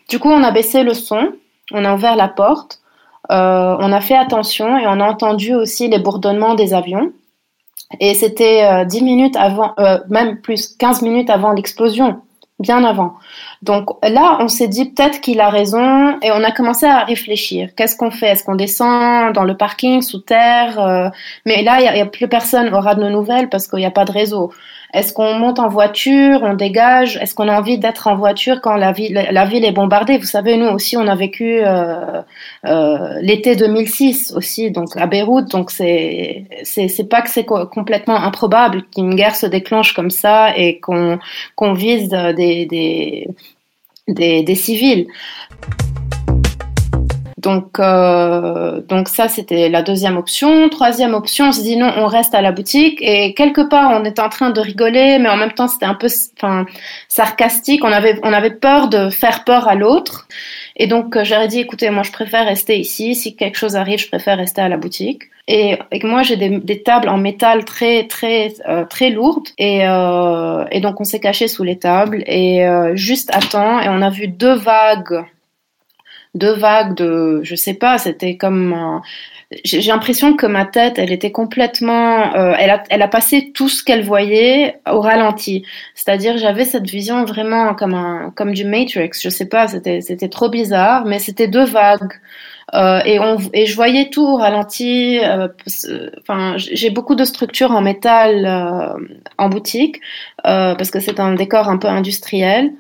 Du 0.09 0.19
coup, 0.19 0.31
on 0.31 0.43
a 0.43 0.51
baissé 0.51 0.83
le 0.83 0.95
son, 0.95 1.33
on 1.73 1.85
a 1.85 1.95
ouvert 1.95 2.17
la 2.17 2.29
porte. 2.29 2.83
Euh, 3.31 3.77
on 3.79 3.93
a 3.93 4.01
fait 4.01 4.17
attention 4.17 4.79
et 4.79 4.87
on 4.87 5.01
a 5.01 5.05
entendu 5.05 5.55
aussi 5.55 5.89
les 5.89 5.99
bourdonnements 5.99 6.55
des 6.55 6.75
avions. 6.75 7.13
Et 8.01 8.15
c'était 8.15 8.65
euh, 8.65 8.85
10 8.85 9.03
minutes 9.03 9.37
avant, 9.37 9.75
euh, 9.79 9.99
même 10.09 10.41
plus 10.41 10.69
15 10.77 11.03
minutes 11.03 11.31
avant 11.31 11.53
l'explosion, 11.53 12.23
bien 12.59 12.85
avant. 12.85 13.15
Donc 13.63 13.91
là, 14.03 14.39
on 14.41 14.49
s'est 14.49 14.67
dit 14.67 14.91
peut-être 14.91 15.21
qu'il 15.21 15.41
a 15.41 15.49
raison 15.49 16.19
et 16.21 16.33
on 16.33 16.43
a 16.43 16.51
commencé 16.51 16.85
à 16.85 17.05
réfléchir. 17.05 17.71
Qu'est-ce 17.77 17.97
qu'on 17.97 18.11
fait? 18.11 18.27
Est-ce 18.27 18.43
qu'on 18.43 18.57
descend 18.57 19.33
dans 19.35 19.45
le 19.45 19.57
parking 19.57 20.03
sous 20.03 20.19
terre 20.19 20.81
euh, 20.81 21.09
Mais 21.47 21.63
là, 21.63 21.81
il 21.81 21.95
n'y 21.95 22.01
a, 22.01 22.07
plus 22.07 22.27
personne 22.27 22.75
aura 22.75 22.97
de 22.97 23.03
nos 23.03 23.11
nouvelles 23.11 23.49
parce 23.49 23.69
qu'il 23.69 23.79
n'y 23.79 23.87
a 23.87 23.93
pas 23.93 24.05
de 24.05 24.11
réseau. 24.11 24.53
Est-ce 24.93 25.15
qu'on 25.15 25.35
monte 25.35 25.59
en 25.59 25.69
voiture, 25.69 26.41
on 26.43 26.53
dégage? 26.53 27.17
Est-ce 27.17 27.35
qu'on 27.35 27.49
a 27.49 27.57
envie 27.57 27.79
d'être 27.79 28.09
en 28.09 28.17
voiture 28.17 28.61
quand 28.61 28.77
la 28.77 28.93
ville, 28.93 29.27
la 29.31 29.45
ville 29.47 29.65
est 29.65 29.73
bombardée? 29.73 30.19
Vous 30.19 30.27
savez, 30.27 30.59
nous 30.59 30.67
aussi, 30.67 30.99
on 30.99 31.07
a 31.07 31.15
vécu 31.15 31.61
euh, 31.63 32.21
euh, 32.67 33.19
l'été 33.23 33.57
2006 33.57 34.35
aussi, 34.37 34.71
donc 34.71 34.95
à 34.97 35.07
Beyrouth. 35.07 35.51
Donc 35.51 35.71
c'est 35.71 36.45
c'est 36.65 37.09
pas 37.09 37.23
que 37.23 37.31
c'est 37.31 37.47
complètement 37.47 38.17
improbable 38.17 38.83
qu'une 38.95 39.15
guerre 39.15 39.37
se 39.37 39.47
déclenche 39.47 39.95
comme 39.95 40.11
ça 40.11 40.55
et 40.59 40.79
qu'on 40.81 41.19
qu'on 41.57 41.73
vise 41.73 42.11
des 42.11 42.67
des, 42.67 43.29
des, 44.09 44.43
des 44.43 44.55
civils. 44.55 45.09
Donc, 47.43 47.81
euh, 47.81 48.81
donc 48.83 49.09
ça, 49.09 49.29
c'était 49.29 49.69
la 49.69 49.83
deuxième 49.83 50.17
option. 50.17 50.69
Troisième 50.69 51.13
option, 51.13 51.49
on 51.49 51.53
se 51.53 51.61
dit 51.61 51.77
non, 51.77 51.93
on 51.97 52.07
reste 52.07 52.35
à 52.35 52.41
la 52.41 52.53
boutique. 52.53 52.99
Et 53.03 53.35
quelque 53.35 53.63
part, 53.63 53.91
on 53.91 54.05
était 54.05 54.23
en 54.23 54.29
train 54.29 54.51
de 54.51 54.61
rigoler, 54.61 55.19
mais 55.19 55.29
en 55.29 55.37
même 55.37 55.53
temps, 55.53 55.67
c'était 55.67 55.87
un 55.87 55.95
peu, 55.95 56.07
enfin, 56.37 56.67
sarcastique. 57.09 57.85
On 57.85 57.93
avait, 57.93 58.21
on 58.23 58.33
avait 58.33 58.55
peur 58.55 58.89
de 58.89 59.11
faire 59.11 59.43
peur 59.45 59.67
à 59.67 59.75
l'autre. 59.75 60.29
Et 60.77 60.87
donc, 60.87 61.17
euh, 61.17 61.25
j'aurais 61.25 61.49
dit, 61.49 61.59
écoutez, 61.59 61.91
moi, 61.91 62.05
je 62.05 62.13
préfère 62.13 62.47
rester 62.47 62.79
ici. 62.79 63.17
Si 63.17 63.35
quelque 63.35 63.59
chose 63.59 63.75
arrive, 63.75 63.99
je 63.99 64.09
préfère 64.09 64.39
rester 64.39 64.61
à 64.61 64.69
la 64.69 64.77
boutique. 64.77 65.25
Et, 65.49 65.77
et 65.91 66.07
moi, 66.07 66.23
j'ai 66.23 66.37
des, 66.37 66.61
des, 66.61 66.83
tables 66.83 67.09
en 67.09 67.19
métal 67.19 67.65
très, 67.65 68.07
très, 68.07 68.55
euh, 68.69 68.85
très 68.85 69.11
lourdes. 69.11 69.49
Et, 69.59 69.81
euh, 69.83 70.65
et 70.71 70.81
donc, 70.81 71.01
on 71.01 71.05
s'est 71.05 71.19
caché 71.19 71.49
sous 71.49 71.65
les 71.65 71.79
tables. 71.79 72.23
Et 72.27 72.65
euh, 72.65 72.95
juste 72.95 73.31
à 73.35 73.41
temps, 73.41 73.81
et 73.81 73.89
on 73.89 74.01
a 74.01 74.11
vu 74.11 74.29
deux 74.29 74.55
vagues 74.55 75.25
deux 76.35 76.55
vagues 76.55 76.95
de, 76.95 77.41
je 77.43 77.55
sais 77.55 77.75
pas, 77.75 77.99
c'était 77.99 78.37
comme, 78.37 79.03
j'ai 79.65 79.83
l'impression 79.83 80.35
que 80.35 80.47
ma 80.47 80.65
tête, 80.65 80.99
elle 80.99 81.13
était 81.13 81.31
complètement, 81.33 82.35
euh, 82.35 82.55
elle, 82.59 82.71
a, 82.71 82.83
elle 82.91 83.03
a 83.03 83.09
passé 83.09 83.51
tout 83.53 83.69
ce 83.69 83.85
qu'elle 83.85 84.05
voyait 84.05 84.81
au 84.91 85.01
ralenti. 85.01 85.65
C'est-à-dire, 85.95 86.39
j'avais 86.39 86.65
cette 86.65 86.89
vision 86.89 87.25
vraiment 87.25 87.75
comme 87.75 87.95
un, 87.95 88.33
comme 88.35 88.53
du 88.53 88.65
Matrix. 88.65 89.11
Je 89.21 89.29
sais 89.29 89.47
pas, 89.47 89.69
c'était, 89.69 90.01
c'était 90.01 90.29
trop 90.29 90.49
bizarre, 90.49 91.05
mais 91.05 91.19
c'était 91.19 91.49
deux 91.49 91.65
vagues. 91.65 92.15
Euh, 92.75 93.01
et, 93.05 93.19
on, 93.19 93.37
et 93.53 93.67
je 93.67 93.75
voyais 93.75 94.09
tout 94.09 94.27
au 94.27 94.37
ralenti. 94.37 95.19
Euh, 95.23 95.49
enfin, 96.21 96.55
j'ai 96.57 96.91
beaucoup 96.91 97.15
de 97.15 97.25
structures 97.25 97.73
en 97.73 97.83
métal 97.83 98.47
euh, 98.47 98.95
en 99.37 99.49
boutique 99.49 100.01
euh, 100.47 100.75
parce 100.75 100.91
que 100.91 101.01
c'est 101.01 101.21
un 101.21 101.35
décor 101.35 101.69
un 101.69 101.77
peu 101.77 101.89
industriel. 101.89 102.73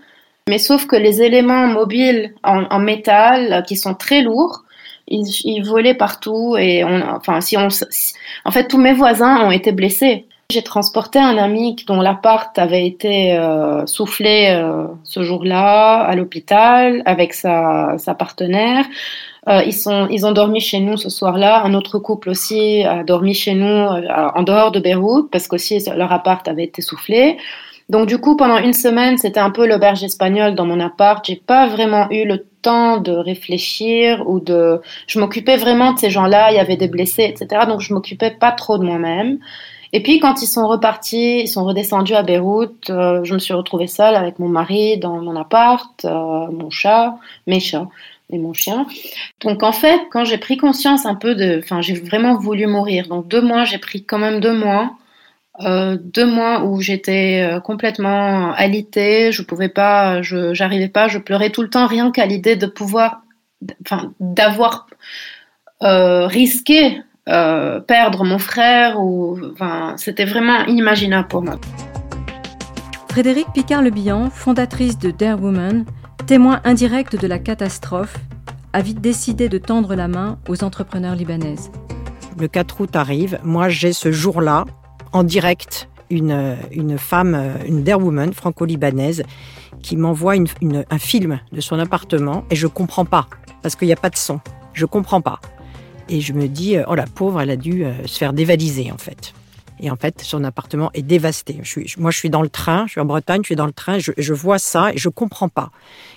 Mais 0.48 0.58
sauf 0.58 0.86
que 0.86 0.96
les 0.96 1.22
éléments 1.22 1.66
mobiles 1.66 2.34
en, 2.42 2.64
en 2.64 2.78
métal, 2.78 3.52
euh, 3.52 3.62
qui 3.62 3.76
sont 3.76 3.94
très 3.94 4.22
lourds, 4.22 4.64
ils, 5.08 5.26
ils 5.44 5.62
volaient 5.62 5.94
partout 5.94 6.56
et 6.58 6.84
on, 6.84 7.02
enfin, 7.16 7.40
si 7.40 7.56
on, 7.56 7.68
si, 7.70 8.14
en 8.44 8.50
fait, 8.50 8.68
tous 8.68 8.78
mes 8.78 8.92
voisins 8.92 9.44
ont 9.44 9.50
été 9.50 9.72
blessés. 9.72 10.26
J'ai 10.50 10.62
transporté 10.62 11.18
un 11.18 11.38
ami 11.38 11.76
dont 11.86 12.00
l'appart 12.00 12.58
avait 12.58 12.86
été 12.86 13.32
euh, 13.38 13.86
soufflé 13.86 14.50
euh, 14.50 14.86
ce 15.02 15.22
jour-là 15.22 16.00
à 16.00 16.14
l'hôpital 16.14 17.02
avec 17.06 17.32
sa, 17.32 17.96
sa 17.96 18.14
partenaire. 18.14 18.84
Euh, 19.48 19.62
ils, 19.64 19.72
sont, 19.72 20.08
ils 20.10 20.26
ont 20.26 20.32
dormi 20.32 20.60
chez 20.60 20.80
nous 20.80 20.96
ce 20.96 21.08
soir-là. 21.08 21.62
Un 21.64 21.74
autre 21.74 21.98
couple 21.98 22.28
aussi 22.30 22.84
a 22.84 23.02
dormi 23.02 23.34
chez 23.34 23.54
nous 23.54 23.66
euh, 23.66 24.02
en 24.34 24.42
dehors 24.42 24.72
de 24.72 24.78
Beyrouth 24.78 25.30
parce 25.30 25.48
qu'aussi 25.48 25.82
leur 25.96 26.12
appart 26.12 26.46
avait 26.46 26.64
été 26.64 26.82
soufflé. 26.82 27.38
Donc 27.88 28.06
du 28.06 28.18
coup, 28.18 28.36
pendant 28.36 28.58
une 28.58 28.72
semaine, 28.72 29.18
c'était 29.18 29.40
un 29.40 29.50
peu 29.50 29.66
l'auberge 29.66 30.02
espagnole 30.02 30.54
dans 30.54 30.66
mon 30.66 30.80
appart. 30.80 31.24
J'ai 31.26 31.36
pas 31.36 31.66
vraiment 31.66 32.10
eu 32.10 32.24
le 32.24 32.46
temps 32.62 32.98
de 32.98 33.12
réfléchir 33.12 34.28
ou 34.28 34.40
de. 34.40 34.80
Je 35.06 35.18
m'occupais 35.18 35.56
vraiment 35.56 35.92
de 35.92 35.98
ces 35.98 36.10
gens-là. 36.10 36.52
Il 36.52 36.56
y 36.56 36.60
avait 36.60 36.76
des 36.76 36.88
blessés, 36.88 37.24
etc. 37.24 37.66
Donc 37.66 37.80
je 37.80 37.92
m'occupais 37.92 38.30
pas 38.30 38.52
trop 38.52 38.78
de 38.78 38.84
moi-même. 38.84 39.38
Et 39.92 40.02
puis 40.02 40.20
quand 40.20 40.40
ils 40.42 40.46
sont 40.46 40.66
repartis, 40.66 41.40
ils 41.40 41.48
sont 41.48 41.64
redescendus 41.64 42.14
à 42.14 42.22
Beyrouth, 42.22 42.88
euh, 42.88 43.22
je 43.24 43.34
me 43.34 43.38
suis 43.38 43.52
retrouvée 43.52 43.86
seule 43.86 44.14
avec 44.14 44.38
mon 44.38 44.48
mari 44.48 44.96
dans 44.96 45.20
mon 45.20 45.36
appart, 45.36 46.04
euh, 46.06 46.46
mon 46.50 46.70
chat, 46.70 47.16
mes 47.46 47.60
chats 47.60 47.88
et 48.30 48.38
mon 48.38 48.54
chien. 48.54 48.86
Donc 49.42 49.62
en 49.62 49.72
fait, 49.72 50.00
quand 50.10 50.24
j'ai 50.24 50.38
pris 50.38 50.56
conscience 50.56 51.04
un 51.04 51.14
peu 51.14 51.34
de, 51.34 51.60
enfin 51.62 51.82
j'ai 51.82 51.92
vraiment 51.94 52.38
voulu 52.38 52.66
mourir. 52.66 53.06
Donc 53.08 53.28
deux 53.28 53.42
mois, 53.42 53.64
j'ai 53.64 53.76
pris 53.76 54.02
quand 54.02 54.18
même 54.18 54.40
deux 54.40 54.54
mois 54.54 54.92
euh, 55.60 55.98
deux 56.00 56.26
mois 56.26 56.64
où 56.64 56.80
j'étais 56.80 57.42
euh, 57.42 57.60
complètement 57.60 58.52
alitée, 58.54 59.32
je 59.32 59.42
pouvais 59.42 59.68
pas, 59.68 60.22
je 60.22 60.54
j'arrivais 60.54 60.88
pas, 60.88 61.08
je 61.08 61.18
pleurais 61.18 61.50
tout 61.50 61.62
le 61.62 61.68
temps 61.68 61.86
rien 61.86 62.10
qu'à 62.10 62.24
l'idée 62.24 62.56
de 62.56 62.66
pouvoir, 62.66 63.22
enfin 63.84 64.12
d'avoir 64.18 64.86
euh, 65.82 66.26
risqué 66.26 67.02
euh, 67.28 67.80
perdre 67.80 68.24
mon 68.24 68.38
frère 68.38 68.98
ou, 68.98 69.38
enfin 69.52 69.94
c'était 69.98 70.24
vraiment 70.24 70.64
inimaginable 70.64 71.28
pour 71.28 71.42
moi. 71.42 71.60
Frédéric 73.10 73.46
Picard-Lebihan, 73.52 74.30
fondatrice 74.30 74.98
de 74.98 75.10
Dare 75.10 75.42
Woman, 75.42 75.84
témoin 76.26 76.62
indirect 76.64 77.20
de 77.20 77.26
la 77.26 77.38
catastrophe, 77.38 78.16
a 78.72 78.80
vite 78.80 79.02
décidé 79.02 79.50
de 79.50 79.58
tendre 79.58 79.94
la 79.94 80.08
main 80.08 80.38
aux 80.48 80.64
entrepreneurs 80.64 81.14
libanaises. 81.14 81.70
Le 82.38 82.48
4 82.48 82.80
août 82.80 82.96
arrive, 82.96 83.38
moi 83.44 83.68
j'ai 83.68 83.92
ce 83.92 84.10
jour-là 84.10 84.64
en 85.12 85.24
direct 85.24 85.88
une, 86.10 86.56
une 86.70 86.98
femme, 86.98 87.56
une 87.66 87.82
dare 87.82 88.00
woman 88.00 88.32
franco-libanaise 88.32 89.22
qui 89.82 89.96
m'envoie 89.96 90.36
une, 90.36 90.46
un 90.90 90.98
film 90.98 91.40
de 91.52 91.60
son 91.60 91.78
appartement 91.78 92.44
et 92.50 92.56
je 92.56 92.66
comprends 92.66 93.04
pas 93.04 93.28
parce 93.62 93.76
qu'il 93.76 93.86
n'y 93.86 93.92
a 93.92 93.96
pas 93.96 94.10
de 94.10 94.16
son. 94.16 94.40
Je 94.74 94.86
comprends 94.86 95.20
pas. 95.20 95.40
Et 96.08 96.20
je 96.20 96.32
me 96.32 96.48
dis, 96.48 96.76
oh 96.86 96.94
la 96.94 97.06
pauvre, 97.06 97.40
elle 97.40 97.50
a 97.50 97.56
dû 97.56 97.84
euh, 97.84 98.06
se 98.06 98.18
faire 98.18 98.32
dévaliser 98.32 98.90
en 98.92 98.98
fait. 98.98 99.32
Et 99.80 99.90
en 99.90 99.96
fait, 99.96 100.20
son 100.22 100.44
appartement 100.44 100.90
est 100.94 101.02
dévasté. 101.02 101.58
Je 101.62 101.68
suis, 101.68 101.94
moi, 101.98 102.12
je 102.12 102.18
suis 102.18 102.30
dans 102.30 102.42
le 102.42 102.48
train, 102.48 102.86
je 102.86 102.92
suis 102.92 103.00
en 103.00 103.04
Bretagne, 103.04 103.40
je 103.42 103.46
suis 103.46 103.56
dans 103.56 103.66
le 103.66 103.72
train, 103.72 103.98
je, 103.98 104.12
je 104.16 104.32
vois 104.32 104.58
ça 104.58 104.92
et 104.92 104.98
je 104.98 105.08
comprends 105.08 105.48
pas. 105.48 105.70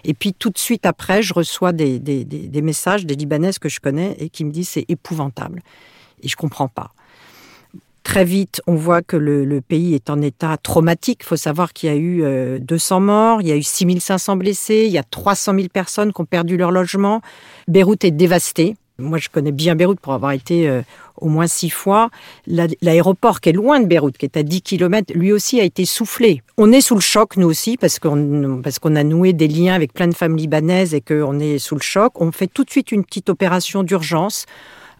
Et 0.03 0.13
puis 0.13 0.33
tout 0.33 0.51
de 0.51 0.57
suite 0.57 0.85
après, 0.85 1.23
je 1.23 1.33
reçois 1.33 1.71
des, 1.71 1.97
des, 1.99 2.25
des, 2.25 2.47
des 2.47 2.61
messages 2.61 3.05
des 3.05 3.15
Libanaises 3.15 3.57
que 3.57 3.69
je 3.69 3.79
connais 3.79 4.15
et 4.19 4.29
qui 4.29 4.45
me 4.45 4.51
disent 4.51 4.69
c'est 4.69 4.85
épouvantable. 4.87 5.63
Et 6.21 6.27
je 6.27 6.35
comprends 6.35 6.67
pas. 6.67 6.91
Très 8.05 8.23
vite, 8.23 8.61
on 8.67 8.75
voit 8.75 9.01
que 9.01 9.17
le, 9.17 9.61
pays 9.61 9.95
est 9.95 10.11
en 10.11 10.21
état 10.21 10.55
traumatique. 10.57 11.21
Il 11.23 11.25
faut 11.25 11.35
savoir 11.35 11.73
qu'il 11.73 11.89
y 11.89 11.91
a 11.91 11.95
eu 11.95 12.23
euh, 12.23 12.59
200 12.59 12.99
morts, 12.99 13.41
il 13.41 13.47
y 13.47 13.51
a 13.51 13.55
eu 13.55 13.63
6500 13.63 14.37
blessés, 14.37 14.83
il 14.85 14.91
y 14.91 14.99
a 14.99 15.03
300 15.03 15.55
000 15.55 15.67
personnes 15.69 16.13
qui 16.13 16.21
ont 16.21 16.25
perdu 16.25 16.55
leur 16.55 16.71
logement. 16.71 17.21
Beyrouth 17.67 18.05
est 18.05 18.11
dévastée. 18.11 18.75
Moi, 18.99 19.17
je 19.17 19.29
connais 19.29 19.51
bien 19.51 19.75
Beyrouth 19.75 19.99
pour 19.99 20.13
avoir 20.13 20.33
été 20.33 20.69
euh, 20.69 20.83
au 21.17 21.29
moins 21.29 21.47
six 21.47 21.71
fois. 21.71 22.11
L'aéroport 22.45 23.41
qui 23.41 23.49
est 23.49 23.53
loin 23.53 23.79
de 23.79 23.87
Beyrouth, 23.87 24.17
qui 24.17 24.25
est 24.25 24.37
à 24.37 24.43
10 24.43 24.61
km, 24.61 25.11
lui 25.15 25.33
aussi 25.33 25.59
a 25.59 25.63
été 25.63 25.83
soufflé. 25.85 26.43
On 26.57 26.71
est 26.71 26.81
sous 26.81 26.95
le 26.95 27.01
choc, 27.01 27.37
nous 27.37 27.47
aussi, 27.47 27.75
parce 27.75 27.97
qu'on 27.97 28.61
parce 28.63 28.77
qu'on 28.77 28.95
a 28.95 29.03
noué 29.03 29.33
des 29.33 29.47
liens 29.47 29.73
avec 29.73 29.93
plein 29.93 30.07
de 30.07 30.15
femmes 30.15 30.37
libanaises 30.37 30.93
et 30.93 31.01
qu'on 31.01 31.39
est 31.39 31.57
sous 31.57 31.75
le 31.75 31.81
choc. 31.81 32.21
On 32.21 32.31
fait 32.31 32.47
tout 32.47 32.63
de 32.63 32.69
suite 32.69 32.91
une 32.91 33.03
petite 33.03 33.29
opération 33.29 33.81
d'urgence. 33.81 34.45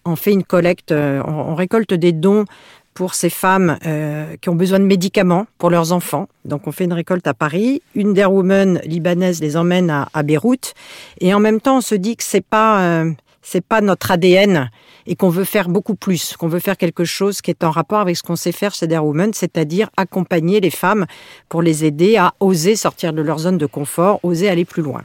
On 0.05 0.15
fait 0.15 0.33
une 0.33 0.43
collecte, 0.43 0.91
euh, 0.91 1.21
on 1.25 1.55
récolte 1.55 1.93
des 1.93 2.11
dons 2.11 2.45
pour 2.95 3.13
ces 3.13 3.29
femmes 3.29 3.77
euh, 3.85 4.35
qui 4.41 4.49
ont 4.49 4.55
besoin 4.55 4.79
de 4.79 4.85
médicaments 4.85 5.45
pour 5.59 5.69
leurs 5.69 5.91
enfants. 5.91 6.27
Donc 6.45 6.65
on 6.65 6.71
fait 6.71 6.85
une 6.85 6.93
récolte 6.93 7.27
à 7.27 7.35
Paris, 7.35 7.83
une 7.93 8.13
des 8.13 8.25
women 8.25 8.81
libanaises 8.85 9.41
les 9.41 9.57
emmène 9.57 9.91
à, 9.91 10.07
à, 10.13 10.23
Beyrouth, 10.23 10.73
et 11.19 11.33
en 11.33 11.39
même 11.39 11.61
temps 11.61 11.77
on 11.77 11.81
se 11.81 11.93
dit 11.93 12.15
que 12.15 12.23
c'est 12.23 12.45
pas 12.45 12.81
euh, 12.81 13.11
c'est 13.43 13.63
pas 13.63 13.81
notre 13.81 14.09
ADN 14.09 14.71
et 15.05 15.15
qu'on 15.15 15.29
veut 15.29 15.43
faire 15.43 15.69
beaucoup 15.69 15.95
plus, 15.95 16.35
qu'on 16.35 16.47
veut 16.47 16.59
faire 16.59 16.77
quelque 16.77 17.03
chose 17.03 17.41
qui 17.41 17.51
est 17.51 17.63
en 17.63 17.69
rapport 17.69 17.99
avec 17.99 18.17
ce 18.17 18.23
qu'on 18.23 18.35
sait 18.35 18.53
faire 18.53 18.73
chez 18.73 18.87
Dare 18.87 19.05
Women, 19.05 19.33
c'est-à-dire 19.33 19.89
accompagner 19.97 20.61
les 20.61 20.71
femmes 20.71 21.05
pour 21.47 21.61
les 21.61 21.85
aider 21.85 22.17
à 22.17 22.33
oser 22.39 22.75
sortir 22.75 23.13
de 23.13 23.21
leur 23.21 23.39
zone 23.39 23.59
de 23.59 23.67
confort, 23.67 24.19
oser 24.23 24.49
aller 24.49 24.65
plus 24.65 24.81
loin. 24.81 25.03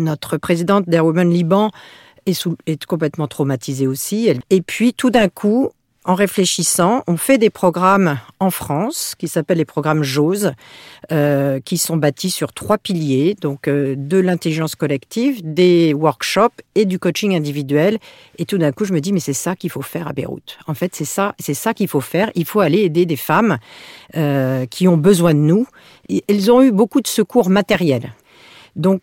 Notre 0.00 0.36
présidente 0.36 0.88
Dare 0.88 1.06
Women 1.06 1.30
Liban 1.30 1.70
est 2.26 2.86
complètement 2.86 3.28
traumatisée 3.28 3.86
aussi. 3.86 4.32
Et 4.50 4.62
puis 4.62 4.92
tout 4.92 5.10
d'un 5.10 5.28
coup, 5.28 5.70
en 6.06 6.14
réfléchissant, 6.14 7.02
on 7.08 7.16
fait 7.16 7.36
des 7.36 7.50
programmes 7.50 8.18
en 8.38 8.50
France 8.50 9.14
qui 9.18 9.26
s'appellent 9.26 9.58
les 9.58 9.64
programmes 9.64 10.04
JOSE, 10.04 10.52
euh, 11.10 11.58
qui 11.58 11.78
sont 11.78 11.96
bâtis 11.96 12.30
sur 12.30 12.52
trois 12.52 12.78
piliers, 12.78 13.36
donc 13.40 13.66
euh, 13.66 13.96
de 13.98 14.18
l'intelligence 14.18 14.76
collective, 14.76 15.40
des 15.42 15.92
workshops 15.94 16.62
et 16.76 16.84
du 16.84 17.00
coaching 17.00 17.34
individuel. 17.34 17.98
Et 18.38 18.44
tout 18.44 18.56
d'un 18.56 18.70
coup, 18.70 18.84
je 18.84 18.92
me 18.92 19.00
dis, 19.00 19.12
mais 19.12 19.18
c'est 19.18 19.32
ça 19.32 19.56
qu'il 19.56 19.68
faut 19.68 19.82
faire 19.82 20.06
à 20.06 20.12
Beyrouth. 20.12 20.58
En 20.68 20.74
fait, 20.74 20.94
c'est 20.94 21.04
ça, 21.04 21.34
c'est 21.40 21.54
ça 21.54 21.74
qu'il 21.74 21.88
faut 21.88 22.00
faire. 22.00 22.30
Il 22.36 22.44
faut 22.44 22.60
aller 22.60 22.82
aider 22.82 23.04
des 23.04 23.16
femmes 23.16 23.58
euh, 24.16 24.64
qui 24.66 24.86
ont 24.86 24.96
besoin 24.96 25.34
de 25.34 25.40
nous. 25.40 25.66
Elles 26.28 26.52
ont 26.52 26.62
eu 26.62 26.70
beaucoup 26.70 27.00
de 27.00 27.08
secours 27.08 27.50
matériels. 27.50 28.12
Donc, 28.76 29.02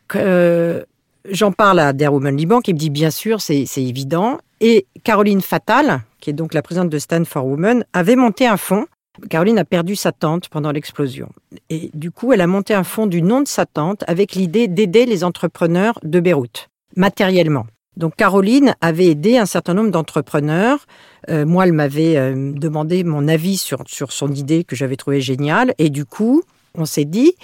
j'en 1.30 1.52
parle 1.52 1.80
à 1.80 1.94
Der 1.94 2.14
Woman 2.14 2.38
Liban 2.38 2.62
qui 2.62 2.74
me 2.74 2.80
dit, 2.80 2.92
bien 2.92 3.12
sûr, 3.12 3.42
c'est 3.42 3.66
évident. 3.76 4.38
Et 4.62 4.86
Caroline 5.04 5.42
Fatal, 5.42 6.04
qui 6.24 6.30
est 6.30 6.34
donc 6.34 6.54
la 6.54 6.62
présidente 6.62 6.90
de 6.90 7.00
Stand 7.00 7.26
for 7.26 7.46
Women, 7.46 7.84
avait 7.92 8.16
monté 8.16 8.48
un 8.48 8.56
fonds. 8.56 8.86
Caroline 9.30 9.60
a 9.60 9.66
perdu 9.66 9.98
sa 9.98 10.14
tante 10.14 10.48
pendant 10.48 10.72
l'explosion. 10.72 11.30
Et 11.70 11.92
du 11.94 12.12
coup, 12.12 12.32
elle 12.32 12.40
a 12.40 12.48
monté 12.48 12.74
un 12.74 12.86
fonds 12.86 13.08
du 13.08 13.22
nom 13.22 13.42
de 13.42 13.48
sa 13.48 13.66
tante 13.66 14.06
avec 14.08 14.34
l'idée 14.34 14.70
d'aider 14.70 15.06
les 15.06 15.26
entrepreneurs 15.26 16.00
de 16.02 16.22
Beyrouth, 16.22 16.70
matériellement. 16.96 17.66
Donc 17.98 18.16
Caroline 18.16 18.74
avait 18.80 19.08
aidé 19.08 19.38
un 19.38 19.46
certain 19.46 19.74
nombre 19.74 19.92
d'entrepreneurs. 19.92 20.86
Euh, 21.30 21.46
moi, 21.46 21.68
elle 21.68 21.74
m'avait 21.74 22.16
euh, 22.16 22.54
demandé 22.54 23.04
mon 23.04 23.28
avis 23.28 23.58
sur, 23.58 23.84
sur 23.86 24.14
son 24.14 24.32
idée 24.32 24.64
que 24.64 24.78
j'avais 24.78 24.96
trouvée 24.96 25.20
géniale. 25.20 25.74
Et 25.78 25.90
du 25.90 26.06
coup, 26.06 26.42
on 26.74 26.86
s'est 26.86 27.06
dit, 27.06 27.36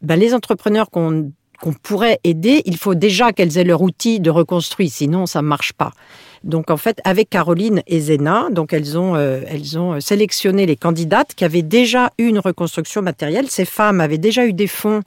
ben, 0.00 0.18
les 0.18 0.32
entrepreneurs 0.32 0.88
qu'on 0.90 1.30
qu'on 1.64 1.72
pourrait 1.72 2.20
aider, 2.24 2.60
il 2.66 2.76
faut 2.76 2.94
déjà 2.94 3.32
qu'elles 3.32 3.56
aient 3.56 3.64
leur 3.64 3.80
outil 3.80 4.20
de 4.20 4.28
reconstruire, 4.28 4.90
sinon 4.92 5.24
ça 5.24 5.40
ne 5.40 5.46
marche 5.46 5.72
pas. 5.72 5.92
Donc 6.42 6.70
en 6.70 6.76
fait, 6.76 7.00
avec 7.04 7.30
Caroline 7.30 7.80
et 7.86 8.00
Zena, 8.00 8.48
donc 8.50 8.74
elles 8.74 8.98
ont, 8.98 9.16
euh, 9.16 9.40
elles 9.48 9.78
ont 9.78 9.98
sélectionné 9.98 10.66
les 10.66 10.76
candidates 10.76 11.34
qui 11.34 11.42
avaient 11.42 11.62
déjà 11.62 12.10
eu 12.18 12.26
une 12.26 12.38
reconstruction 12.38 13.00
matérielle. 13.00 13.48
Ces 13.48 13.64
femmes 13.64 14.02
avaient 14.02 14.18
déjà 14.18 14.44
eu 14.44 14.52
des 14.52 14.66
fonds 14.66 15.00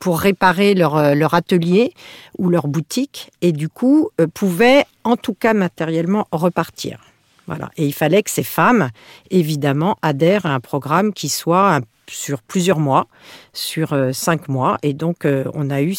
pour 0.00 0.18
réparer 0.18 0.72
leur, 0.72 0.96
euh, 0.96 1.14
leur 1.14 1.34
atelier 1.34 1.92
ou 2.38 2.48
leur 2.48 2.68
boutique 2.68 3.30
et 3.42 3.52
du 3.52 3.68
coup 3.68 4.08
euh, 4.18 4.26
pouvaient 4.32 4.86
en 5.04 5.18
tout 5.18 5.34
cas 5.34 5.52
matériellement 5.52 6.26
repartir. 6.32 7.00
Voilà. 7.46 7.68
Et 7.76 7.84
il 7.84 7.92
fallait 7.92 8.22
que 8.22 8.30
ces 8.30 8.44
femmes, 8.44 8.88
évidemment, 9.30 9.98
adhèrent 10.00 10.46
à 10.46 10.54
un 10.54 10.60
programme 10.60 11.12
qui 11.12 11.28
soit 11.28 11.82
sur 12.08 12.42
plusieurs 12.42 12.78
mois, 12.78 13.06
sur 13.52 13.94
cinq 14.12 14.48
mois. 14.48 14.78
Et 14.82 14.94
donc, 14.94 15.26
on 15.54 15.70
a 15.70 15.82
eu 15.82 15.94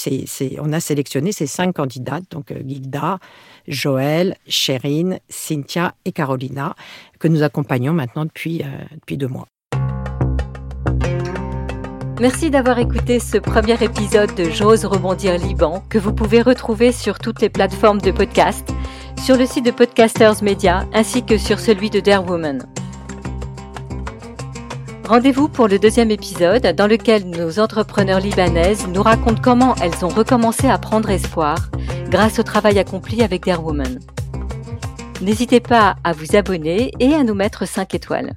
on 0.59 0.73
a 0.73 0.79
sélectionné 0.79 1.31
ces 1.31 1.47
cinq 1.47 1.75
candidates, 1.75 2.23
donc 2.31 2.53
Gilda, 2.65 3.19
Joël, 3.69 4.35
Chérine, 4.47 5.19
Cynthia 5.29 5.93
et 6.03 6.11
Carolina, 6.11 6.75
que 7.19 7.27
nous 7.27 7.43
accompagnons 7.43 7.93
maintenant 7.93 8.25
depuis, 8.25 8.61
euh, 8.63 8.67
depuis 8.93 9.17
deux 9.17 9.27
mois. 9.27 9.47
Merci 12.19 12.49
d'avoir 12.49 12.79
écouté 12.79 13.19
ce 13.19 13.37
premier 13.37 13.81
épisode 13.81 14.35
de 14.35 14.49
J'ose 14.49 14.83
rebondir 14.83 15.37
Liban 15.37 15.83
que 15.89 15.97
vous 15.97 16.13
pouvez 16.13 16.41
retrouver 16.41 16.91
sur 16.91 17.17
toutes 17.17 17.41
les 17.41 17.49
plateformes 17.49 18.01
de 18.01 18.11
podcast, 18.11 18.67
sur 19.23 19.37
le 19.37 19.45
site 19.45 19.65
de 19.65 19.71
Podcasters 19.71 20.43
Media 20.43 20.85
ainsi 20.93 21.23
que 21.23 21.37
sur 21.37 21.59
celui 21.59 21.89
de 21.89 22.01
Dare 22.01 22.29
Woman. 22.29 22.67
Rendez-vous 25.09 25.47
pour 25.47 25.67
le 25.67 25.79
deuxième 25.79 26.11
épisode 26.11 26.67
dans 26.75 26.85
lequel 26.85 27.27
nos 27.31 27.59
entrepreneurs 27.59 28.19
libanaises 28.19 28.87
nous 28.87 29.01
racontent 29.01 29.41
comment 29.41 29.73
elles 29.81 30.05
ont 30.05 30.09
recommencé 30.09 30.67
à 30.67 30.77
prendre 30.77 31.09
espoir 31.09 31.71
grâce 32.11 32.37
au 32.37 32.43
travail 32.43 32.77
accompli 32.77 33.23
avec 33.23 33.43
Dare 33.43 33.65
Woman. 33.65 33.99
N'hésitez 35.21 35.61
pas 35.61 35.95
à 36.03 36.13
vous 36.13 36.35
abonner 36.35 36.91
et 36.99 37.15
à 37.15 37.23
nous 37.23 37.33
mettre 37.33 37.67
5 37.67 37.95
étoiles. 37.95 38.35